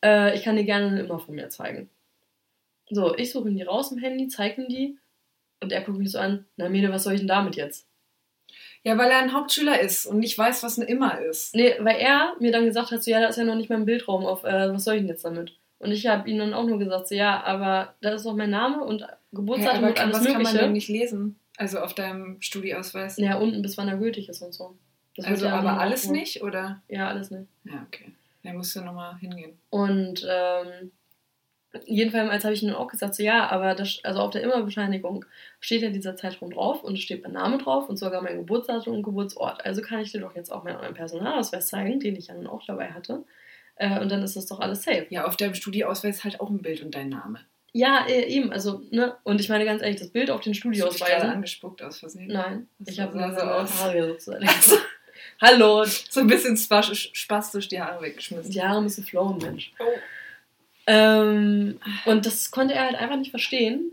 [0.04, 1.90] Äh, ich kann dir gerne immer von mir zeigen.
[2.90, 4.98] So, ich suche ihn die raus im Handy, zeige ihm die
[5.62, 7.88] und er guckt mich so an, na Mede, was soll ich denn damit jetzt?
[8.84, 11.54] ja, weil er ein Hauptschüler ist und nicht weiß, was ein Immer ist.
[11.54, 13.76] Nee, weil er mir dann gesagt hat, so, ja, da ist ja noch nicht mal
[13.76, 15.58] ein Bildraum auf, äh, was soll ich denn jetzt damit?
[15.80, 18.50] Und ich habe ihm dann auch nur gesagt, so, ja, aber das ist doch mein
[18.50, 20.58] Name und Hä, Geburtsdatum aber und alles was kann man Mögliche.
[20.60, 21.40] denn nicht lesen?
[21.58, 23.18] Also auf deinem Studieausweis?
[23.18, 24.78] Ja, unten bis wann er gültig ist und so.
[25.16, 26.82] Das also ja aber alles nicht, oder?
[26.88, 27.48] Ja, alles nicht.
[27.66, 28.14] Ja, okay.
[28.44, 29.60] Da musst du nochmal hingehen.
[29.70, 30.92] Und ähm,
[31.86, 35.26] jedenfalls habe ich ihm auch gesagt, so ja, aber das, also auf der Immerbescheinigung
[35.60, 38.96] steht ja dieser Zeitraum drauf und es steht mein Name drauf und sogar mein Geburtsdatum
[38.96, 39.66] und Geburtsort.
[39.66, 42.66] Also kann ich dir doch jetzt auch meinen Personalausweis zeigen, den ich ja nun auch
[42.66, 43.24] dabei hatte.
[43.76, 45.08] Äh, und dann ist das doch alles safe.
[45.10, 47.40] Ja, auf deinem Studieausweis halt auch ein Bild und dein Name.
[47.74, 49.16] Ja, äh, eben, also, ne?
[49.24, 52.28] Und ich meine ganz ehrlich, das Bild auf den Hast du angespuckt aus Versehen?
[52.28, 53.82] Nein, Das ich habe so aus.
[53.82, 54.46] Haare sozusagen.
[55.42, 58.52] Hallo, So ein bisschen spastisch, die Haare weggeschmissen.
[58.52, 59.74] die Haare müssen flowen, Mensch.
[59.80, 59.86] Oh.
[60.86, 63.92] Ähm, und das konnte er halt einfach nicht verstehen.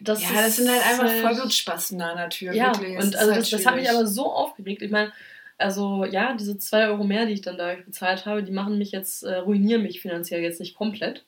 [0.00, 2.54] Das ja, das sind halt einfach ist Vollblutspasten da an der Tür.
[2.54, 2.96] Ja, wirklich.
[2.96, 4.82] Und ist also halt das, das hat mich aber so aufgeregt.
[4.82, 5.12] Ich meine,
[5.58, 8.92] also ja, diese 2 Euro mehr, die ich dann da bezahlt habe, die machen mich
[8.92, 11.24] jetzt, äh, ruinieren mich finanziell jetzt nicht komplett.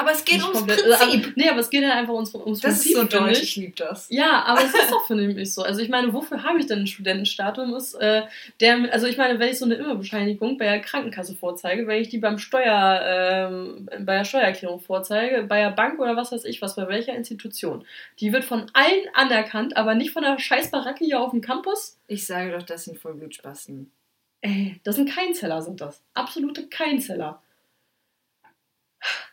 [0.00, 1.02] Aber es geht nicht ums komplett Prinzip.
[1.02, 2.92] Also, nee, aber es geht halt einfach ums, ums Das Prinzip.
[2.92, 3.56] ist so deutsch, ich.
[3.56, 4.06] liebe das.
[4.08, 5.62] Ja, aber es ist doch für mich so.
[5.62, 8.22] Also ich meine, wofür habe ich denn einen Studentenstatus, äh,
[8.60, 12.08] der, also ich meine, wenn ich so eine Immerbescheinigung bei der Krankenkasse vorzeige, wenn ich
[12.08, 16.62] die beim Steuer, ähm, bei der Steuererklärung vorzeige, bei der Bank oder was weiß ich
[16.62, 17.84] was, bei welcher Institution,
[18.20, 21.98] die wird von allen anerkannt, aber nicht von der scheiß Baracke hier auf dem Campus.
[22.06, 23.92] Ich sage doch, das sind Vollblutspasten.
[24.40, 26.02] Ey, das sind Keinzeller, sind das.
[26.14, 27.42] Absolute Keinzeller.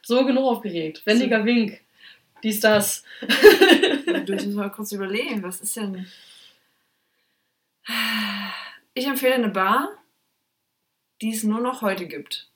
[0.03, 1.01] So genug aufgeregt.
[1.05, 1.81] Wendiger Wink.
[2.43, 3.03] Dies, das.
[4.25, 6.07] Du musst mal kurz überlegen, was ist denn.
[8.93, 9.89] Ich empfehle eine Bar,
[11.21, 12.47] die es nur noch heute gibt.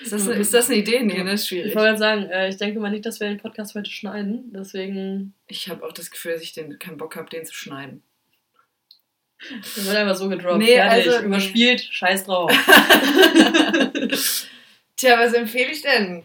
[0.00, 1.02] Ist das, ist das eine Idee?
[1.02, 1.74] Nee, das ist Ich schwierig.
[1.74, 4.50] wollte gerade sagen, äh, ich denke mal nicht, dass wir den Podcast heute schneiden.
[4.52, 8.02] Deswegen Ich habe auch das Gefühl, dass ich den, keinen Bock habe, den zu schneiden.
[9.50, 10.58] das wird einfach so gedroppt.
[10.58, 12.50] Nee, Fertig, also- überspielt, scheiß drauf.
[15.02, 16.22] Tja, was empfehle ich denn?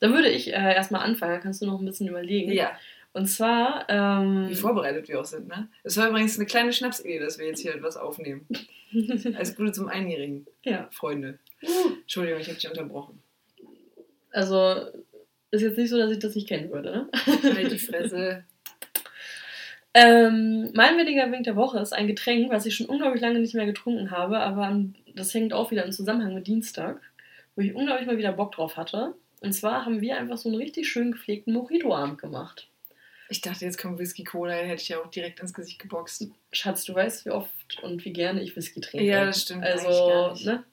[0.00, 2.52] Dann würde ich äh, erstmal anfangen, dann kannst du noch ein bisschen überlegen.
[2.52, 2.78] Ja,
[3.14, 5.68] Und zwar, ähm, wie vorbereitet wir auch sind, ne?
[5.82, 8.46] Es war übrigens eine kleine Schnapsidee, dass wir jetzt hier etwas aufnehmen.
[9.34, 10.90] Alles Gute zum Einjährigen, ja.
[10.92, 11.38] Freunde.
[12.02, 13.22] Entschuldigung, ich habe dich unterbrochen.
[14.30, 14.74] Also,
[15.50, 17.08] ist jetzt nicht so, dass ich das nicht kennen würde, ne?
[17.54, 18.44] Halt die Fresse.
[19.98, 23.54] Ähm, mein weniger Wink der Woche ist ein Getränk, was ich schon unglaublich lange nicht
[23.54, 24.78] mehr getrunken habe, aber
[25.14, 27.00] das hängt auch wieder im Zusammenhang mit Dienstag,
[27.56, 29.14] wo ich unglaublich mal wieder Bock drauf hatte.
[29.40, 32.68] Und zwar haben wir einfach so einen richtig schön gepflegten Mojito-Abend gemacht.
[33.28, 36.28] Ich dachte, jetzt kommt Whisky Cola, den hätte ich ja auch direkt ins Gesicht geboxt.
[36.52, 39.04] Schatz, du weißt, wie oft und wie gerne ich Whisky trinke.
[39.04, 40.64] Ja, das stimmt Also, ne?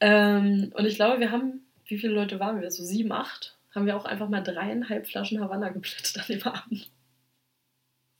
[0.00, 2.70] Ähm, und ich glaube, wir haben, wie viele Leute waren wir?
[2.70, 3.56] So sieben, acht?
[3.74, 6.90] Haben wir auch einfach mal dreieinhalb Flaschen Havanna geplättet an dem Abend.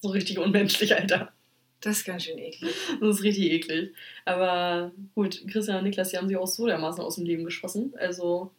[0.00, 1.32] So richtig unmenschlich, Alter.
[1.82, 2.74] Das ist ganz schön eklig.
[3.00, 3.92] Das ist richtig eklig.
[4.24, 7.92] Aber gut, Christian und Niklas, die haben sich auch so dermaßen aus dem Leben geschossen.
[7.98, 8.52] Also,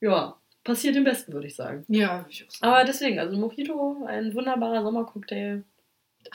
[0.00, 1.84] ja, passiert dem Besten, würde ich sagen.
[1.88, 2.72] Ja, würde ich auch sagen.
[2.72, 5.64] Aber deswegen, also Mojito, ein wunderbarer Sommercocktail.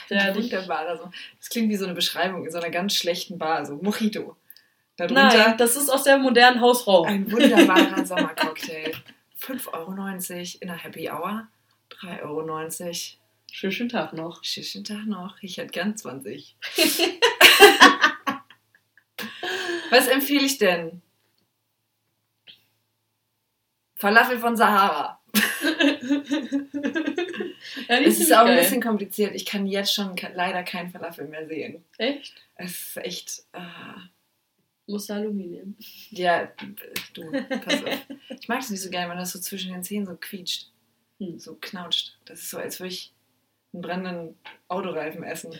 [0.10, 0.98] der der dich- wunderbar.
[0.98, 1.10] So.
[1.40, 4.36] Das klingt wie so eine Beschreibung in so einer ganz schlechten Bar, so Mojito.
[4.98, 7.04] Darunter Nein, das ist aus der modernen Hausfrau.
[7.04, 8.92] ein wunderbarer Sommercocktail.
[9.42, 11.48] 5,90 Euro in der Happy Hour.
[12.02, 13.19] 3,90 Euro.
[13.52, 14.44] Schönen, schönen Tag noch.
[14.44, 15.38] Schönen Tag noch.
[15.42, 16.56] Ich hätte gern 20.
[19.90, 21.02] Was empfehle ich denn?
[23.96, 25.20] Falafel von Sahara.
[27.88, 28.60] ja, Es ist auch ein geil.
[28.62, 29.36] bisschen kompliziert.
[29.36, 31.84] Ich kann jetzt schon leider keinen Falafel mehr sehen.
[31.98, 32.34] Echt?
[32.56, 33.44] Es ist echt.
[33.54, 34.02] ah.
[34.88, 35.78] Muss Salumi nehmen.
[36.10, 36.48] Ja,
[37.14, 38.08] du, pass auf.
[38.40, 40.72] Ich mag es nicht so gerne, wenn das so zwischen den Zähnen so quietscht.
[41.20, 41.38] Hm.
[41.38, 42.18] So knautscht.
[42.26, 43.14] Das ist so, als würde ich
[43.74, 45.58] einen brennenden Autoreifen essen.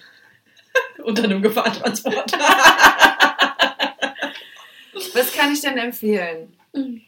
[1.04, 2.32] Unter einem Gefahrtransport.
[5.14, 6.56] Was kann ich denn empfehlen?
[6.74, 7.02] Mhm.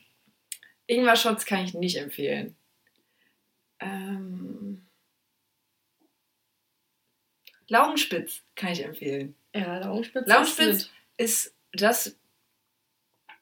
[0.88, 2.56] Ingwer-Shots kann ich nicht empfehlen.
[3.80, 4.86] Ähm,
[7.68, 9.36] Laugenspitz kann ich empfehlen.
[9.56, 10.28] ja, Laugenspitz.
[10.28, 12.18] Laugenspitz ist ist das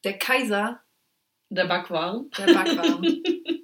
[0.04, 0.82] der Kaiser
[1.50, 2.30] Der Backwaren.
[2.38, 3.24] der Backwaren.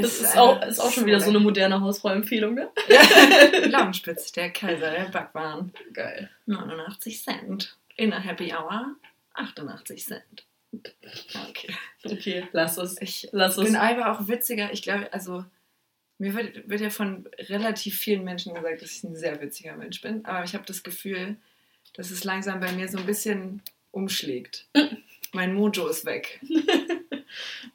[0.00, 2.70] Das ist auch, ist auch schon wieder so eine moderne Hausfrau-Empfehlung, ne?
[2.88, 5.72] Ja, Laugenspitz, der Kaiser der Backwaren.
[5.92, 6.30] Geil.
[6.46, 7.76] 89 Cent.
[7.96, 8.94] In der Happy Hour
[9.34, 10.46] 88 Cent.
[11.48, 11.74] Okay.
[12.04, 13.00] Okay, lass es.
[13.00, 13.64] Ich Lass es.
[13.64, 14.72] bin einfach auch witziger.
[14.72, 15.44] Ich glaube, also
[16.18, 20.00] mir wird, wird ja von relativ vielen Menschen gesagt, dass ich ein sehr witziger Mensch
[20.00, 20.24] bin.
[20.24, 21.36] Aber ich habe das Gefühl,
[21.94, 24.66] dass es langsam bei mir so ein bisschen umschlägt.
[25.32, 26.40] mein Mojo ist weg.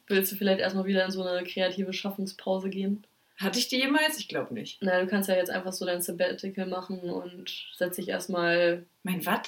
[0.06, 3.06] Willst du vielleicht erstmal wieder in so eine kreative Schaffungspause gehen?
[3.36, 4.18] Hatte ich die jemals?
[4.18, 4.78] Ich glaube nicht.
[4.80, 9.24] Na, du kannst ja jetzt einfach so dein Sabbatical machen und setz dich erstmal Mein
[9.26, 9.42] was?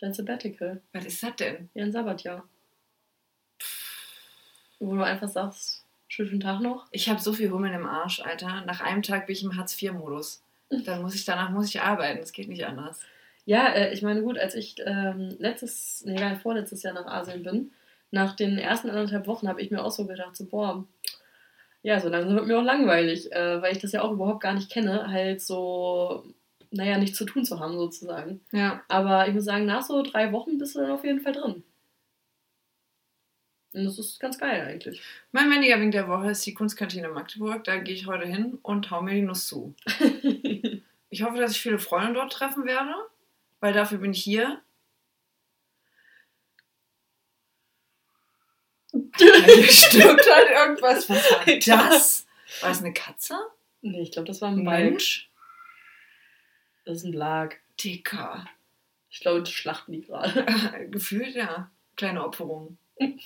[0.00, 0.80] dein Sabbatical.
[0.94, 1.68] Was ist das denn?
[1.74, 2.48] Ja, ein Sabbatjahr.
[4.78, 6.88] Wo du einfach sagst, Schönen Tag noch.
[6.90, 8.64] Ich habe so viel Hummeln im Arsch, Alter.
[8.66, 10.42] Nach einem Tag bin ich im Hartz-IV-Modus.
[10.68, 12.18] Dann muss ich, danach muss ich arbeiten.
[12.18, 12.98] Das geht nicht anders.
[13.44, 17.70] Ja, äh, ich meine, gut, als ich ähm, letztes, nee, vorletztes Jahr nach Asien bin,
[18.10, 20.84] nach den ersten anderthalb Wochen habe ich mir auch so gedacht, so, boah,
[21.82, 24.54] ja, so langsam wird mir auch langweilig, äh, weil ich das ja auch überhaupt gar
[24.54, 26.24] nicht kenne, halt so,
[26.70, 28.40] naja, nichts zu tun zu haben, sozusagen.
[28.52, 28.82] Ja.
[28.88, 31.62] Aber ich muss sagen, nach so drei Wochen bist du dann auf jeden Fall drin.
[33.72, 35.00] Und das ist ganz geil eigentlich.
[35.30, 37.62] Mein weniger Wink der Woche ist die Kunstkantine Magdeburg.
[37.64, 39.74] Da gehe ich heute hin und hau mir die Nuss zu.
[41.12, 42.94] Ich hoffe, dass ich viele Freunde dort treffen werde,
[43.58, 44.62] weil dafür bin ich hier.
[49.16, 51.08] Hier stirbt halt irgendwas.
[51.08, 52.26] Was war das?
[52.60, 53.36] War es eine Katze?
[53.82, 54.62] nee, ich glaube, das war ein.
[54.62, 55.30] Mensch?
[56.84, 57.54] Das ist ein Lag.
[57.82, 58.46] Dicker.
[59.10, 60.44] Ich glaube, das schlachten die gerade.
[60.90, 61.70] Gefühlt, ja.
[61.96, 62.78] Kleine Opferung.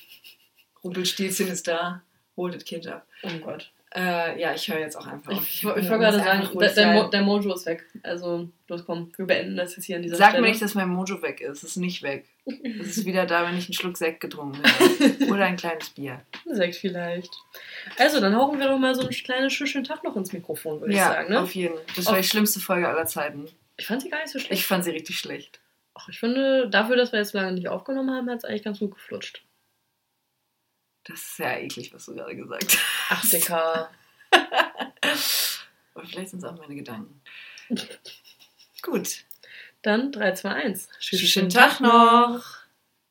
[0.84, 2.02] Rumpelstilzchen ist da.
[2.36, 3.06] Holt das Kind ab.
[3.22, 3.72] Oh Gott.
[3.96, 5.42] Äh, ja, ich höre jetzt auch einfach auf.
[5.42, 7.86] Ich, ich wollte muss gerade sagen, der, Mo der Mojo ist weg.
[8.02, 10.42] Also, los komm, wir beenden das jetzt hier an dieser Sag Stelle.
[10.42, 11.62] mir nicht, dass mein Mojo weg ist.
[11.62, 12.24] Es ist nicht weg.
[12.44, 15.24] Es ist wieder da, wenn ich einen Schluck Sekt getrunken habe.
[15.32, 16.20] Oder ein kleines Bier.
[16.44, 17.30] Sekt vielleicht.
[17.96, 20.92] Also, dann hauchen wir doch mal so einen kleinen schönen Tag noch ins Mikrofon, würde
[20.92, 21.32] ja, ich sagen.
[21.32, 21.40] Ne?
[21.40, 21.76] auf jeden.
[21.94, 23.46] Das war die schlimmste Folge aller Zeiten.
[23.76, 24.60] Ich fand sie gar nicht so schlecht.
[24.60, 25.60] Ich fand sie richtig schlecht.
[25.94, 28.80] Ach, ich finde, dafür, dass wir jetzt lange nicht aufgenommen haben, hat es eigentlich ganz
[28.80, 29.44] gut geflutscht.
[31.04, 32.78] Das ist ja eklig, was du gerade gesagt hast.
[33.10, 33.90] Ach, Dicker.
[35.94, 37.20] Aber vielleicht sind es auch meine Gedanken.
[38.82, 39.24] Gut.
[39.82, 40.88] Dann 3, 2, 1.
[40.98, 42.63] Schönen Tag noch.